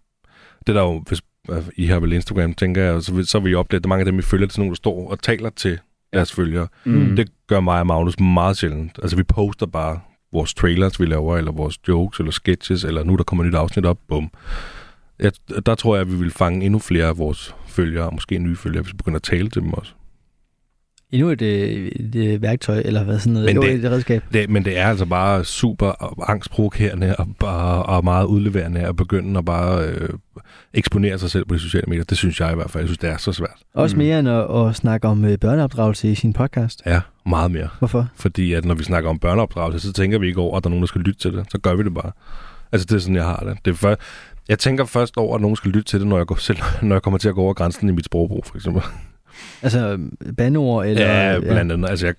[0.66, 3.53] Det der jo, hvis øh, I har vel Instagram, tænker jeg, så vil, så vil
[3.53, 5.22] I opleve, at mange af dem, vi følger, det er sådan nogle, der står og
[5.22, 5.78] taler til
[6.12, 6.68] deres følgere.
[6.84, 7.16] Mm.
[7.16, 8.98] Det gør mig og Magnus meget sjældent.
[9.02, 10.00] Altså, vi poster bare
[10.32, 13.54] vores trailers, vi laver, eller vores jokes, eller sketches, eller nu der kommer et nyt
[13.54, 14.30] afsnit op, bum.
[15.18, 15.32] Jeg,
[15.66, 18.56] der tror jeg, at vi vil fange endnu flere af vores følgere, og måske nye
[18.56, 19.92] følgere, hvis vi begynder at tale til dem også.
[21.12, 24.22] Endnu et, øh, et, et værktøj, eller hvad sådan noget, Men det- et redskab.
[24.32, 29.38] Det, men det er altså bare super angstprovokerende og, bare, og meget udleverende at begynde
[29.38, 30.08] at bare øh,
[30.74, 32.04] eksponere sig selv på de sociale medier.
[32.04, 32.82] Det synes jeg i hvert fald.
[32.82, 33.56] Jeg synes, det er så svært.
[33.74, 36.82] Også mere end at, at snakke om øh, børneopdragelse i sin podcast.
[36.86, 37.68] Ja, meget mere.
[37.78, 38.08] Hvorfor?
[38.16, 40.70] Fordi at når vi snakker om børneopdragelse, så tænker vi ikke over, at der er
[40.70, 41.44] nogen, der skal lytte til det.
[41.50, 42.10] Så gør vi det bare.
[42.72, 43.58] Altså, det er sådan, jeg har det.
[43.64, 43.96] det er for,
[44.48, 46.94] jeg tænker først over, at nogen skal lytte til det, når jeg, går selv, når
[46.94, 48.82] jeg kommer til at gå over grænsen i mit sprogbrug, for eksempel.
[49.62, 49.99] Altså
[50.36, 51.07] bandeord, eller...
[51.07, 51.90] ja, blandt andet.
[51.90, 52.14] Altså, jeg,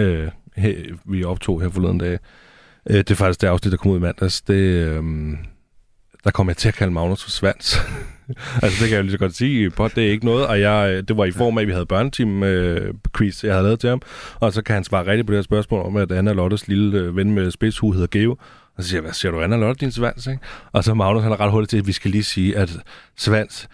[0.00, 2.18] øh, her, vi optog her forleden dag.
[2.90, 4.42] Øh, det er faktisk det afsnit, der kom ud i mandags.
[4.42, 5.02] Det, øh,
[6.24, 7.78] der kom jeg til at kalde Magnus for svans.
[8.62, 9.70] altså, det kan jeg lige så godt sige.
[9.70, 10.46] På, det er ikke noget.
[10.46, 13.52] Og jeg, øh, det var i form af, at vi havde børneteam øh, quiz, jeg
[13.52, 14.02] havde lavet til ham.
[14.40, 16.98] Og så kan han svare rigtigt på det her spørgsmål om, at Anna Lottes lille
[16.98, 18.36] øh, ven med spidshue hedder Geo.
[18.76, 20.26] Og så siger jeg, hvad siger du, Anna Lotte, din svans?
[20.26, 20.40] Ikke?
[20.72, 22.76] Og så Magnus, han er ret hurtigt til, at vi skal lige sige, at
[23.16, 23.68] svans,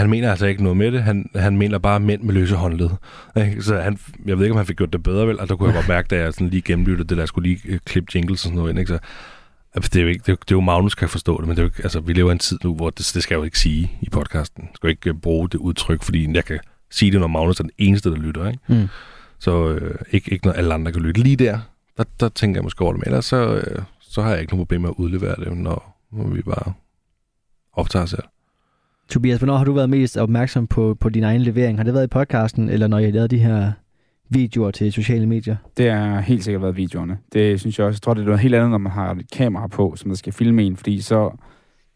[0.00, 1.02] han mener altså ikke noget med det.
[1.02, 2.90] Han, han mener bare mænd med løse håndled.
[3.60, 5.40] Så han, jeg ved ikke, om han fik gjort det bedre, vel?
[5.40, 7.48] Og der kunne jeg godt mærke, da jeg sådan lige gennemlyttede det, der jeg skulle
[7.48, 8.78] lige øh, klippe jingles og sådan noget ind.
[8.78, 8.88] Ikke?
[8.88, 8.98] Så,
[9.74, 11.48] altså, det er jo ikke, det er, jo- det er jo Magnus kan forstå det,
[11.48, 13.22] men det er jo ikke, altså, vi lever i en tid nu, hvor det, det
[13.22, 14.62] skal jeg jo ikke sige i podcasten.
[14.64, 16.58] Jeg skal jo ikke øh, bruge det udtryk, fordi jeg kan
[16.90, 18.48] sige det, når Magnus er den eneste, der lytter.
[18.48, 18.60] Ikke?
[18.68, 18.88] Mm.
[19.38, 21.20] Så øh, ikke, ikke når alle andre kan lytte.
[21.20, 21.58] Lige der,
[21.96, 24.52] der, der tænker jeg måske over det, men ellers så, øh, så har jeg ikke
[24.52, 26.72] nogen problem med at udlevere det, når, når vi bare
[27.72, 28.22] optager selv.
[29.08, 31.78] Tobias, hvornår har du været mest opmærksom på, på din egen levering?
[31.78, 33.72] Har det været i podcasten, eller når I lavede de her
[34.28, 35.56] videoer til sociale medier?
[35.76, 37.18] Det har helt sikkert været videoerne.
[37.32, 37.96] Det synes jeg også.
[37.96, 40.16] Jeg tror, det er noget helt andet, når man har et kamera på, som der
[40.16, 41.30] skal filme en, fordi så,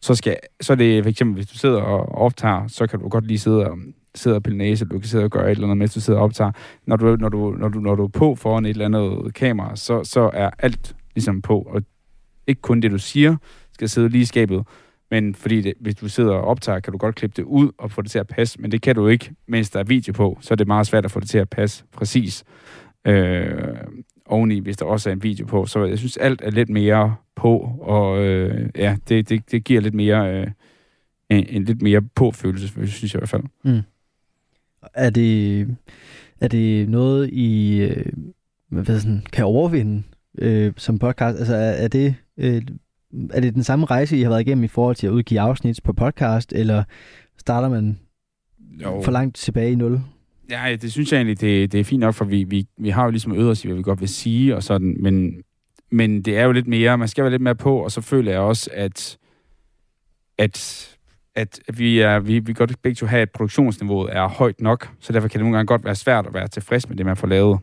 [0.01, 3.09] så, skal, så er det for eksempel, hvis du sidder og optager, så kan du
[3.09, 3.77] godt lige sidde og,
[4.15, 6.19] sidde og pille næse, du kan sidde og gøre et eller andet, mens du sidder
[6.19, 6.51] og optager.
[6.85, 9.75] Når du, når du, når du, når du er på foran et eller andet kamera,
[9.75, 11.81] så, så er alt ligesom på, og
[12.47, 13.35] ikke kun det, du siger,
[13.73, 14.63] skal sidde lige i skabet,
[15.11, 17.91] men fordi det, hvis du sidder og optager, kan du godt klippe det ud og
[17.91, 20.37] få det til at passe, men det kan du ikke, mens der er video på,
[20.41, 22.43] så er det meget svært at få det til at passe præcis.
[23.07, 23.77] Øh,
[24.25, 25.65] oveni, hvis der også er en video på.
[25.65, 29.81] Så jeg synes, alt er lidt mere på, og øh, ja, det, det, det giver
[29.81, 30.47] lidt mere, øh,
[31.29, 33.43] en, en lidt mere påfølelse, synes jeg i hvert fald.
[33.63, 33.81] Mm.
[34.93, 35.67] Er det,
[36.41, 38.05] er det noget, I øh,
[38.69, 40.03] hvad ved, sådan, kan overvinde
[40.37, 41.37] øh, som podcast?
[41.37, 42.61] Altså, er, er, det, øh,
[43.31, 45.79] er det den samme rejse, I har været igennem i forhold til at udgive afsnit
[45.83, 46.83] på podcast, eller
[47.37, 47.99] starter man
[48.81, 49.01] Jo.
[49.01, 50.01] for langt tilbage i nul?
[50.49, 53.03] Ja, det synes jeg egentlig, det, det er fint nok, for vi, vi, vi har
[53.03, 55.33] jo ligesom øvet os i, hvad vi godt vil sige og sådan, men,
[55.91, 58.31] men det er jo lidt mere, man skal være lidt mere på, og så føler
[58.31, 59.17] jeg også, at,
[60.37, 60.89] at,
[61.35, 65.13] at vi, er, vi, vi godt begge to have, at produktionsniveauet er højt nok, så
[65.13, 67.27] derfor kan det nogle gange godt være svært at være tilfreds med det, man får
[67.27, 67.59] lavet.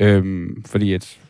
[0.00, 1.20] Øhm, fordi at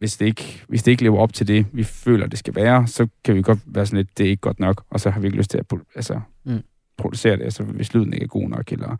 [0.00, 2.86] hvis det, ikke, hvis det ikke lever op til det, vi føler, det skal være,
[2.86, 5.20] så kan vi godt være sådan lidt, det er ikke godt nok, og så har
[5.20, 6.60] vi ikke lyst til at altså, Mm.
[6.96, 8.96] producere det, altså hvis lyden ikke er god nok, eller,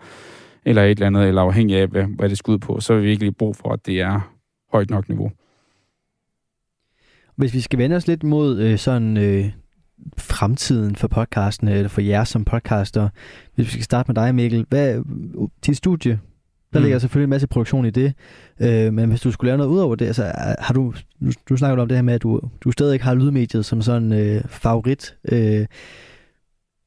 [0.64, 3.00] eller et eller andet, eller afhængig af, hvad, hvad det skal ud på, så har
[3.00, 4.34] vi virkelig brug for, at det er
[4.72, 5.32] højt nok niveau.
[7.36, 9.50] Hvis vi skal vende os lidt mod øh, sådan øh,
[10.18, 13.08] fremtiden for podcasten, eller for jer som podcaster.
[13.54, 14.66] Hvis vi skal starte med dig, Mikkel.
[14.68, 15.02] Hvad,
[15.66, 16.20] dit studie,
[16.72, 16.82] der Mm.
[16.82, 18.14] ligger selvfølgelig en masse produktion i det,
[18.60, 21.56] øh, men hvis du skulle lave noget ud over det, altså har du, nu, du
[21.56, 24.42] snakker om det her med, at du, du stadig ikke har lydmediet som sådan øh,
[24.48, 25.16] favorit.
[25.32, 25.66] Øh,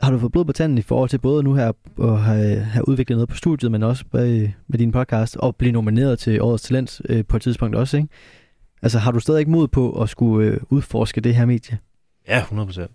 [0.01, 1.71] har du fået blod på tanden i forhold til både nu her
[2.01, 5.71] at have, have udviklet noget på studiet, men også med, med din podcast, og blive
[5.71, 8.09] nomineret til Årets Talent øh, på et tidspunkt også, ikke?
[8.81, 11.77] Altså har du stadig ikke mod på at skulle øh, udforske det her medie?
[12.27, 12.91] Ja, 100 procent.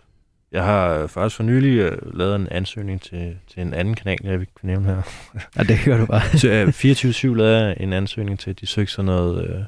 [0.52, 4.40] Jeg har faktisk for nylig øh, lavet en ansøgning til, til en anden kanal, jeg
[4.40, 5.02] ikke kan nævne her.
[5.56, 6.22] Ja, det hører du bare.
[6.38, 6.68] Så, øh,
[7.32, 9.60] 24-7 lavede jeg en ansøgning til, at de søgte sådan noget øh,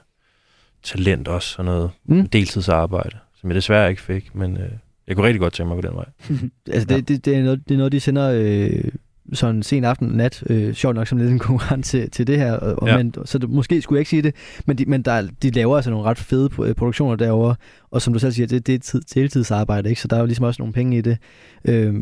[0.82, 2.28] talent også, sådan noget Mm.
[2.28, 4.68] deltidsarbejde, som jeg desværre ikke fik, men øh,
[5.06, 6.04] jeg kunne rigtig godt tænke mig gå den vej.
[6.74, 8.84] altså det, det, det, er noget, det er noget, de sender øh,
[9.32, 12.52] sådan sen aften nat, øh, sjovt nok som lidt en konkurrent til, til det her,
[12.52, 12.96] og, ja.
[12.96, 14.34] Men, så det, måske skulle jeg ikke sige det,
[14.66, 17.56] men, de, men der, er- de laver altså nogle ret fede øh, produktioner derovre,
[17.90, 20.00] og som du selv siger, det, det er tid, deltidsarbejde, ikke?
[20.00, 21.18] så der er jo ligesom også nogle penge i det.
[21.64, 21.94] Øh,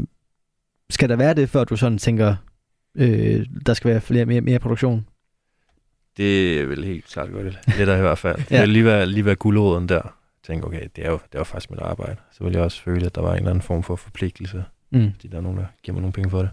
[0.90, 2.36] skal der være det, før du sådan tænker,
[2.94, 5.06] øh, der skal være flere, mere, mere produktion?
[6.16, 7.44] Det vil helt klart godt
[7.78, 8.36] lidt af i hvert fald.
[8.50, 8.54] Ja.
[8.56, 10.14] Det vil lige være, lige være guldråden der.
[10.46, 12.16] Tænker, okay, det er, jo, det er jo faktisk mit arbejde.
[12.32, 14.64] Så vil jeg også føle, at der var en eller anden form for forpligtelse.
[14.92, 15.12] Mm.
[15.12, 16.50] Fordi der er nogen, der giver mig nogle penge for det.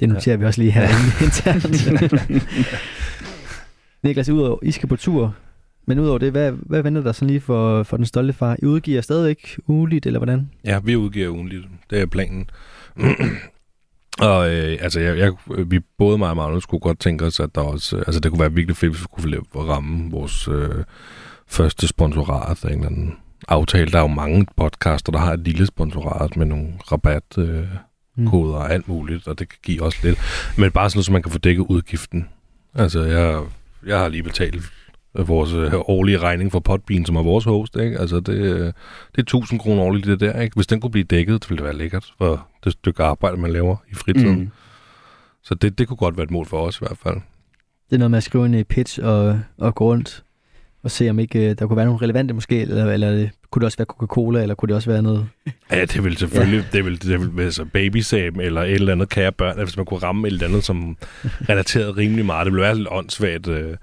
[0.00, 0.38] Det noterer ja.
[0.38, 0.88] vi også lige her Ja.
[1.24, 1.88] internt.
[4.02, 5.34] Niklas, udover, I skal på tur,
[5.86, 8.56] men udover det, hvad, hvad venter der sådan lige for, for den stolte far?
[8.62, 10.50] I udgiver stadigvæk ugeligt, eller hvordan?
[10.64, 11.64] Ja, vi udgiver ugenligt.
[11.90, 12.50] Det er planen.
[14.18, 15.32] og øh, altså, jeg, jeg,
[15.66, 18.40] vi både mig og Magnus skulle godt tænke os, at der også, altså det kunne
[18.40, 20.84] være virkelig fedt, hvis vi kunne ramme vores øh,
[21.46, 23.14] første sponsorat af en eller anden
[23.48, 23.90] aftale.
[23.90, 27.66] Der er jo mange podcaster, der har et lille sponsorat med nogle rabatkoder øh.
[28.26, 30.18] Koder og alt muligt, og det kan give også lidt.
[30.58, 32.28] Men bare sådan noget, så man kan få dækket udgiften.
[32.74, 33.42] Altså, jeg,
[33.86, 34.62] jeg har lige betalt
[35.14, 37.98] vores øh, årlige regning for Podbean, som er vores host, ikke?
[37.98, 38.66] Altså, det, øh,
[39.12, 40.54] det er 1000 kroner årligt, det der, ikke?
[40.54, 43.52] Hvis den kunne blive dækket, så ville det være lækkert for det stykke arbejde, man
[43.52, 44.34] laver i fritiden.
[44.34, 44.40] Mm.
[44.40, 44.50] Mm.
[45.42, 47.16] Så det, det kunne godt være et mål for os i hvert fald.
[47.90, 50.24] Det er noget med at skrive en øh, pitch og, og gå rundt
[50.86, 53.60] og se, om ikke øh, der kunne være nogle relevante måske, eller, eller øh, kunne
[53.60, 55.26] det også være Coca-Cola, eller kunne det også være noget...
[55.70, 56.76] Ja, det vil selvfølgelig, ja.
[56.76, 60.00] det vil, det vil altså baby eller et eller andet kære børn, hvis man kunne
[60.00, 60.96] ramme et eller andet, som
[61.50, 62.44] relaterede rimelig meget.
[62.44, 63.76] Det ville være lidt åndssvagt, øh,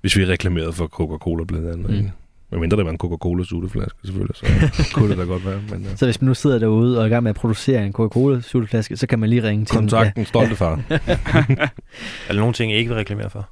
[0.00, 1.90] hvis vi reklamerede for Coca-Cola blandt andet.
[1.90, 2.10] Mm.
[2.50, 4.46] Men mindre det var en Coca-Cola suteflaske selvfølgelig, så
[4.94, 5.60] kunne det da godt være.
[5.70, 5.96] Men, ja.
[5.96, 8.40] Så hvis man nu sidder derude og er i gang med at producere en Coca-Cola
[8.40, 10.80] sutteflaske, så kan man lige ringe til Kontakt den stolte far.
[10.88, 13.48] er der nogle ting, jeg ikke vil reklamere for?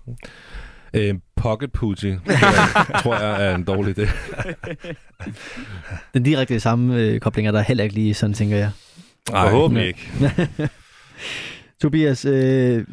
[0.94, 1.14] Øh,
[1.44, 2.14] pocket Pooty,
[3.02, 4.08] tror jeg er en dårlig idé.
[6.14, 8.70] Den direkte samme øh, koblinger, der er heller ikke lige sådan, tænker jeg.
[9.30, 10.10] Nej, Forhåbentlig ikke.
[11.82, 12.84] Tobias, øh,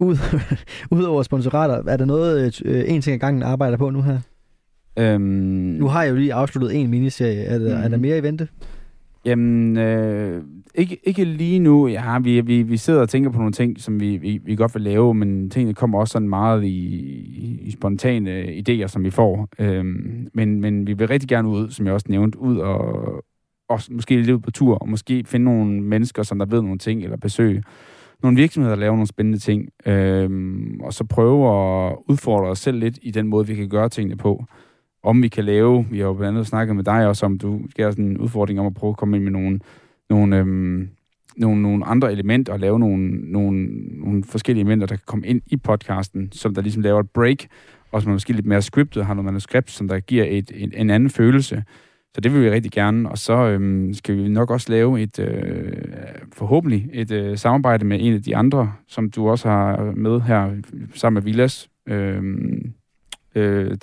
[0.00, 0.16] ud,
[0.96, 4.18] udover sponsorater, er der noget, øh, en ting ad gangen arbejder på nu her?
[4.98, 7.44] Øhm, Nu har jeg jo lige afsluttet en miniserie.
[7.44, 7.84] Er der, mm.
[7.84, 8.48] er der mere i vente?
[9.24, 10.42] Jamen, øh,
[10.74, 11.88] ikke, ikke lige nu.
[11.88, 14.74] Ja, vi, vi, vi sidder og tænker på nogle ting, som vi, vi, vi godt
[14.74, 19.10] vil lave, men tingene kommer også sådan meget i, i, i spontane idéer, som vi
[19.10, 19.48] får.
[19.58, 23.24] Øhm, men, men vi vil rigtig gerne ud, som jeg også nævnte, ud og
[23.68, 26.78] også måske lidt ud på tur, og måske finde nogle mennesker, som der ved nogle
[26.78, 27.62] ting, eller besøge
[28.22, 32.78] nogle virksomheder, der laver nogle spændende ting, øhm, og så prøve at udfordre os selv
[32.78, 34.44] lidt i den måde, vi kan gøre tingene på
[35.04, 37.60] om vi kan lave, vi har jo blandt andet snakket med dig også om, du
[37.70, 39.60] skal have sådan en udfordring om at prøve at komme ind med nogle,
[40.10, 40.88] nogle, øhm,
[41.36, 43.66] nogle, nogle andre elementer og lave nogle, nogle,
[44.00, 47.38] nogle forskellige elementer, der kan komme ind i podcasten, som der ligesom laver et break,
[47.92, 50.72] og som er måske lidt mere scriptet, har noget manuskript, som der giver et, en,
[50.76, 51.64] en anden følelse.
[52.14, 55.18] Så det vil vi rigtig gerne, og så øhm, skal vi nok også lave et,
[55.18, 55.72] øh,
[56.32, 60.50] forhåbentlig, et øh, samarbejde med en af de andre, som du også har med her,
[60.94, 61.68] sammen med Villas.
[61.88, 62.74] Øhm,
[63.34, 63.76] øh,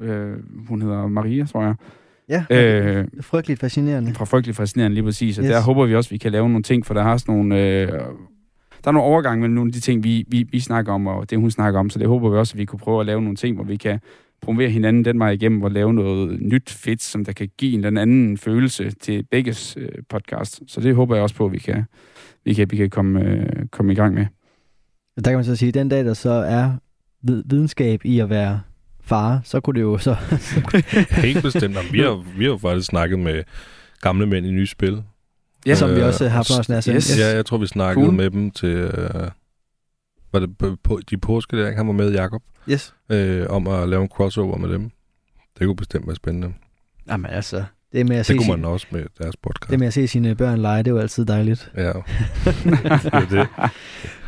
[0.00, 0.36] øh,
[0.68, 1.74] hun hedder Maria, tror jeg.
[2.28, 4.14] Ja, Øh, frygteligt fascinerende.
[4.14, 5.50] fra Frygtelig Fascinerende lige præcis, og Yes.
[5.50, 7.56] der håber vi også, at vi kan lave nogle ting, for der har sådan nogle...
[7.82, 7.88] Øh,
[8.84, 11.30] der er nogle overgange mellem nogle af de ting, vi, vi, vi snakker om, og
[11.30, 13.22] det, hun snakker om, så det håber vi også, at vi kunne prøve at lave
[13.22, 14.00] nogle ting, hvor vi kan
[14.42, 17.84] promovere hinanden den vej igennem, og lave noget nyt fedt, som der kan give en
[17.84, 20.62] eller anden følelse til begges øh, podcast.
[20.66, 21.84] Så det håber jeg også på, at vi kan,
[22.44, 24.26] vi kan, vi kan komme, øh, komme i gang med.
[25.16, 26.70] Der kan man så sige, at den dag, der så er
[27.22, 28.60] vid- videnskab i at være
[29.08, 30.16] far, så kunne det jo så...
[31.24, 31.76] Helt bestemt.
[31.76, 33.42] Jamen, vi, har, vi har jo faktisk snakket med
[34.00, 35.02] gamle mænd i nye spil.
[35.66, 36.76] Ja, som vi også har at sende.
[36.76, 37.08] Yes.
[37.08, 37.18] Yes.
[37.18, 38.14] Ja, jeg tror, vi snakkede Cool.
[38.16, 38.68] med dem til...
[38.68, 39.30] Øh,
[40.32, 41.76] var det på, på de påske der, ikke?
[41.76, 42.94] han var med, Jakob Yes.
[43.10, 44.90] øh, om at lave en crossover med dem.
[45.58, 46.52] Det kunne bestemt være spændende.
[47.08, 49.70] Jamen altså, Det, med at Det se kunne sin- man også med deres podcast.
[49.70, 51.72] Det med at se sine børn lege, det er jo altid dejligt.
[51.76, 53.48] Ja, det er det.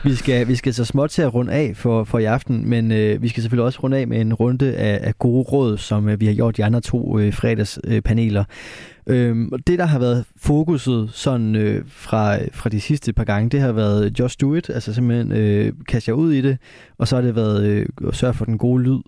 [0.05, 2.93] Vi skal, vi skal så småt til at runde af for, for i aften, men
[2.93, 6.09] øh, vi skal selvfølgelig også runde af med en runde af, af gode råd, som
[6.09, 7.97] øh, vi har gjort de andre to øh, fredagspaneler.
[7.97, 9.49] Øh, paneler.
[9.53, 13.61] og det, der har været fokuset sådan øh, fra, fra de sidste par gange, det
[13.61, 16.59] har været just do it, altså simpelthen øh, kaste jer ud i det,
[16.99, 18.99] og så har det været øh, at sørge for den gode lyd.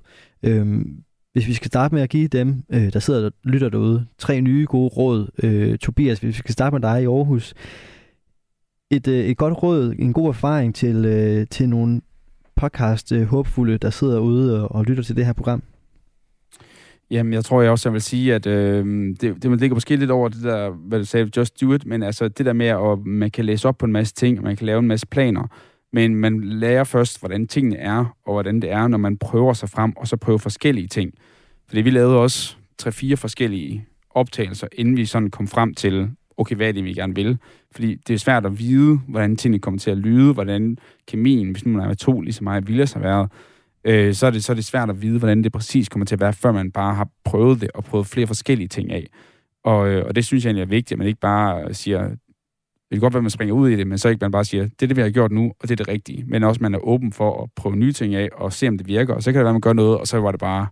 [0.43, 0.87] Øhm,
[1.33, 4.41] hvis vi skal starte med at give dem, øh, der sidder og lytter derude, tre
[4.41, 5.29] nye gode råd.
[5.43, 7.55] Øh, Tobias, hvis vi skal starte med dig i Aarhus.
[8.91, 12.01] Et, øh, et godt råd, en god erfaring til, øh, til nogle
[12.57, 15.63] podcast øh, håbfulde, der sidder ude og, og lytter til det her program.
[17.11, 18.85] Jamen, jeg tror jeg også, jeg vil sige, at øh,
[19.21, 22.03] det, det ligger måske lidt over det der, hvad du sagde, just do it, men
[22.03, 24.57] altså det der med, at man kan læse op på en masse ting, og man
[24.57, 25.47] kan lave en masse planer,
[25.93, 29.69] men man lærer først, hvordan tingene er, og hvordan det er, når man prøver sig
[29.69, 31.13] frem, og så prøver forskellige ting.
[31.69, 36.69] Fordi vi lavede også tre-fire forskellige optagelser, inden vi sådan kom frem til, okay, hvad
[36.69, 37.39] er det, vi gerne vil?
[37.73, 40.79] Fordi det er svært at vide, hvordan tingene kommer til at lyde, hvordan
[41.09, 43.29] kemien, hvis nu man er to, ligesom mig og sig være,
[43.85, 46.07] været, øh, så, er det, så er det svært at vide, hvordan det præcis kommer
[46.07, 49.07] til at være, før man bare har prøvet det, og prøvet flere forskellige ting af.
[49.65, 52.11] Og, øh, og det synes jeg egentlig er vigtigt, at man ikke bare siger,
[52.93, 54.45] det kan godt være, at man springer ud i det, men så ikke man bare
[54.45, 56.25] siger, det er det, vi har gjort nu, og det er det rigtige.
[56.27, 58.79] Men også, at man er åben for at prøve nye ting af, og se, om
[58.79, 59.15] det virker.
[59.15, 60.67] Og så kan det være, at man gør noget, og så var det bare,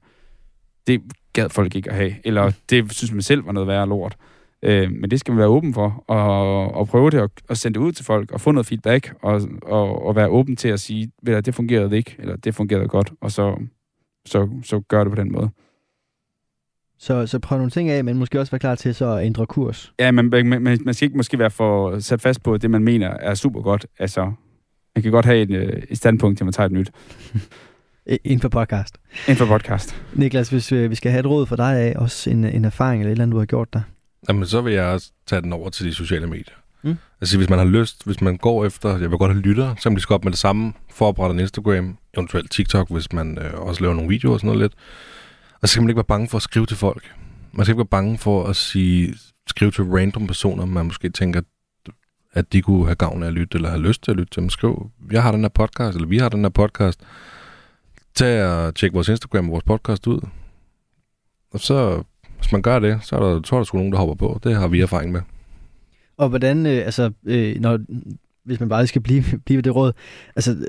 [0.86, 1.02] det
[1.32, 2.14] gad folk ikke at have.
[2.24, 4.16] Eller det synes man selv var noget værre lort.
[4.62, 7.78] Øh, men det skal man være åben for, og, og prøve det, og, og sende
[7.78, 10.80] det ud til folk, og få noget feedback, og, og, og være åben til at
[10.80, 13.56] sige, ved du, det fungerede ikke, eller det fungerede godt, og så,
[14.26, 15.50] så, så gør det på den måde.
[17.03, 19.46] Så, så prøv nogle ting af, men måske også være klar til så at ændre
[19.46, 19.92] kurs.
[19.98, 22.84] Ja, man, man, man, skal ikke måske være for sat fast på, at det, man
[22.84, 23.86] mener, er super godt.
[23.98, 24.32] Altså,
[24.94, 26.90] man kan godt have et, øh, et standpunkt, til man tager et nyt.
[28.24, 28.98] Inden for podcast.
[29.28, 30.03] Inden for podcast.
[30.12, 33.01] Niklas, hvis øh, vi skal have et råd for dig af, også en, en erfaring
[33.01, 33.80] eller et eller andet, du har gjort der.
[34.28, 36.55] Jamen, så vil jeg tage den over til de sociale medier.
[36.82, 36.96] Mm.
[37.20, 39.82] Altså, hvis man har lyst, hvis man går efter, jeg vil godt have lytter, så
[39.82, 43.38] kan man lige så godt med det samme, forberede en Instagram, eventuelt TikTok, hvis man
[43.38, 44.72] øh, også laver nogle videoer og sådan noget lidt.
[45.62, 47.14] Og så skal man ikke være bange for at skrive til folk.
[47.52, 49.14] Man skal ikke være bange for at sige,
[49.46, 51.40] skrive til random personer, man måske tænker,
[52.32, 54.40] at de kunne have gavn af at lytte, eller have lyst til at lytte til
[54.40, 54.50] dem.
[54.50, 57.00] Skriv, jeg har den her podcast, eller vi har den her podcast.
[58.14, 60.20] Tag og tjek vores Instagram og vores podcast ud.
[61.50, 62.02] Og så,
[62.38, 64.40] hvis man gør det, så er der, så er der sgu nogen, der hopper på.
[64.44, 65.20] Det har vi erfaring med.
[66.16, 67.78] Og hvordan, øh, altså, øh, når,
[68.44, 69.92] hvis man bare skal blive, blive ved det råd,
[70.36, 70.66] altså,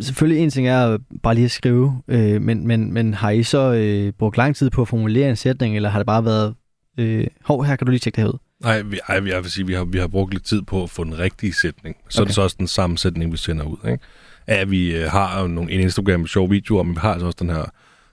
[0.00, 3.72] selvfølgelig en ting er bare lige at skrive, øh, men, men, men har I så
[3.72, 6.54] øh, brugt lang tid på at formulere en sætning, eller har det bare været,
[6.98, 8.38] øh, hov, her kan du lige tjekke det her ud?
[8.62, 10.90] Nej, vi, ej, jeg vil sige, vi har, vi har brugt lidt tid på at
[10.90, 11.96] få den rigtige sætning.
[12.08, 12.24] Så okay.
[12.24, 13.90] er det så også den samme sætning, vi sender ud.
[13.90, 14.04] Ikke?
[14.46, 17.38] At vi øh, har nogle, en Instagram med sjove videoer, men vi har altså også
[17.40, 17.64] den her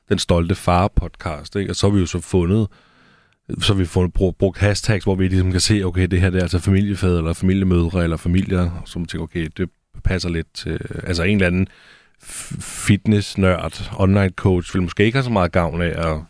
[0.10, 1.56] den stolte far-podcast.
[1.56, 1.72] Ikke?
[1.72, 2.68] Og så har vi jo så fundet,
[3.60, 6.30] så har vi fundet, brugt, brugt hashtags, hvor vi ligesom kan se, okay, det her
[6.30, 9.70] det er altså familiefædre, eller familiemødre, eller familier, som tænker, okay, det
[10.04, 11.68] passer lidt til, altså en eller anden
[12.60, 16.22] fitness-nørd, online coach, vil måske ikke have så meget gavn af at,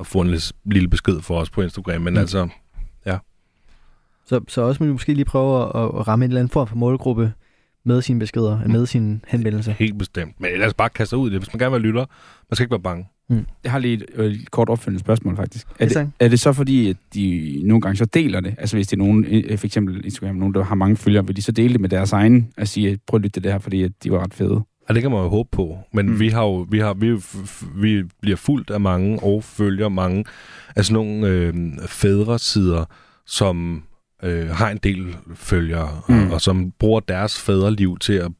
[0.00, 0.34] at få en
[0.64, 2.20] lille, besked for os på Instagram, men Mm.
[2.20, 2.48] altså,
[3.06, 3.18] ja.
[4.26, 5.66] Så, så også man måske lige prøve at,
[6.00, 7.32] at ramme en eller anden form for målgruppe
[7.84, 9.72] med sine beskeder, med sine henvendelser.
[9.72, 10.40] Helt bestemt.
[10.40, 11.40] Men ellers bare kaste ud i det.
[11.40, 12.04] Hvis man gerne vil være lytter,
[12.50, 13.08] man skal ikke være bange.
[13.64, 15.66] Jeg har lige et, øh, et kort opfølgende spørgsmål, faktisk.
[15.66, 18.54] Er Ja, det, er det så fordi, at de nogle gange så deler det?
[18.58, 19.24] Altså hvis det er nogen,
[19.58, 22.12] for eksempel Instagram, nogen, der har mange følgere, vil de så dele det med deres
[22.12, 24.62] egen, og sige, prøv at lytte til det her, fordi at de var ret fede?
[24.88, 25.78] Og det kan man jo håbe på.
[25.92, 26.12] Men Mm.
[26.12, 26.20] mm.
[26.20, 27.20] vi har jo, vi, har, vi,
[27.76, 30.24] vi bliver fuldt af mange og følger mange
[30.76, 31.54] af sådan nogle øh,
[31.86, 32.84] fædresider,
[33.26, 33.82] som
[34.22, 36.26] øh, har en del følgere, Mm.
[36.26, 38.30] og, og som bruger deres fædreliv til at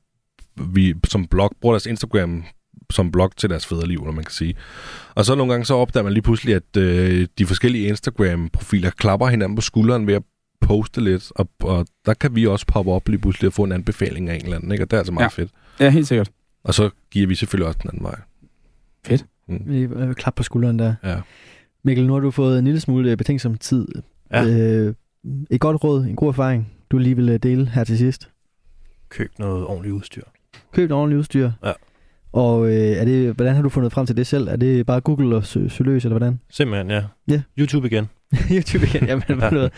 [0.75, 2.45] vi som blog, bruger deres Instagram
[2.91, 4.55] som blog til deres fædreliv, når man kan sige.
[5.15, 9.27] Og så nogle gange så opdager man lige pludselig, at øh, de forskellige Instagram-profiler klapper
[9.27, 10.23] hinanden på skulderen ved at
[10.61, 13.73] poste lidt, og, og der kan vi også poppe op lige pludselig og få en
[13.73, 14.85] anbefaling af en eller anden, ikke?
[14.85, 15.43] og det er altså meget Ja.
[15.43, 15.51] fedt.
[15.81, 16.31] Ja, helt sikkert.
[16.65, 18.21] Og så giver vi selvfølgelig også den anden vej.
[19.07, 19.25] Fedt.
[19.49, 19.63] Mm.
[19.67, 20.95] Vi øh, klap på skulderen der.
[21.05, 21.17] Ja.
[21.85, 23.89] Mikkel, nu har du fået en lille smule øh, betænksom tid.
[24.33, 24.45] Ja.
[24.47, 24.95] Øh,
[25.51, 28.31] et godt råd, en god erfaring, du lige vil øh, dele her til sidst.
[29.09, 30.23] Køb noget ordentligt udstyr.
[30.73, 31.51] Køb et ordentligt udstyr.
[31.65, 31.73] Ja.
[32.33, 34.49] Og øh, er det, hvordan har du fundet frem til det selv?
[34.49, 36.41] Er det bare Google og sø, søge løs, eller hvordan?
[36.51, 37.05] Simpelthen, ja.
[37.29, 37.43] Ja.
[37.59, 38.09] YouTube igen.
[38.55, 39.09] YouTube igen.
[39.09, 39.51] Jamen, ja.
[39.51, 39.73] noget,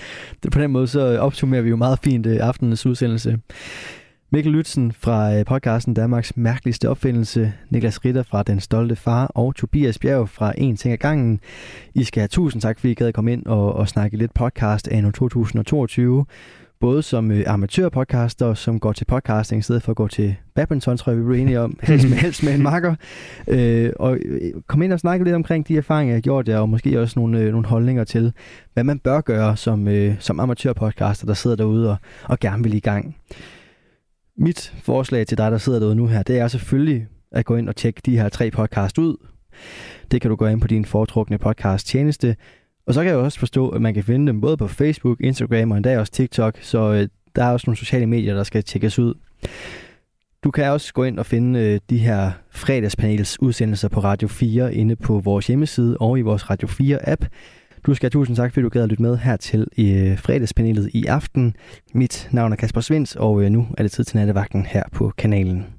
[0.53, 3.39] på den måde så opsummerer vi jo meget fint øh, aftenens udsendelse.
[4.35, 9.55] Mikkel Lytzen fra øh, podcasten Danmarks mærkeligste opfindelse, Niklas Ritter fra Den Stolte Far og
[9.55, 11.41] Tobias Bjerg fra En Ting ad gangen.
[11.95, 14.35] I skal have tusind tak, fordi I gad at komme ind og, og snakke lidt
[14.35, 16.27] podcast anno 2022.
[16.81, 20.97] både som øh, amatørpodcaster, som går til podcasting i stedet for at gå til badminton,
[20.97, 22.95] tror jeg, vi blev enige om, helst med, helst med en makker.
[23.49, 26.59] Øh, og øh, kom ind og snakke lidt omkring de erfaringer, jeg har gjort jer,
[26.59, 28.33] og måske også nogle, øh, nogle holdninger til,
[28.73, 32.75] hvad man bør gøre som, øh, som amatørpodcaster, der sidder derude og, og gerne vil
[32.75, 33.17] i gang.
[34.37, 37.69] Mit forslag til dig, der sidder derude nu her, det er selvfølgelig at gå ind
[37.69, 39.17] og tjekke de her tre podcast ud.
[40.11, 42.37] Det kan du gå ind på din foretrukne podcast tjeneste.
[42.87, 45.71] Og så kan jeg også forstå, at man kan finde dem både på Facebook, Instagram
[45.71, 48.99] og endda også TikTok, så øh, der er også nogle sociale medier, der skal tjekkes
[48.99, 49.15] ud.
[50.45, 54.75] Du kan også gå ind og finde øh, de her fredagspanels udsendelser på Radio 4
[54.75, 57.25] inde på vores hjemmeside og i vores Radio 4 app.
[57.87, 60.91] Du skal have tusind tak, fordi du gad at lytte med her til i fredagspanelet
[60.93, 61.57] i aften.
[61.93, 65.13] Mit navn er Kasper Svens, og øh, nu er det tid til nattevagten her på
[65.19, 65.74] kanalen.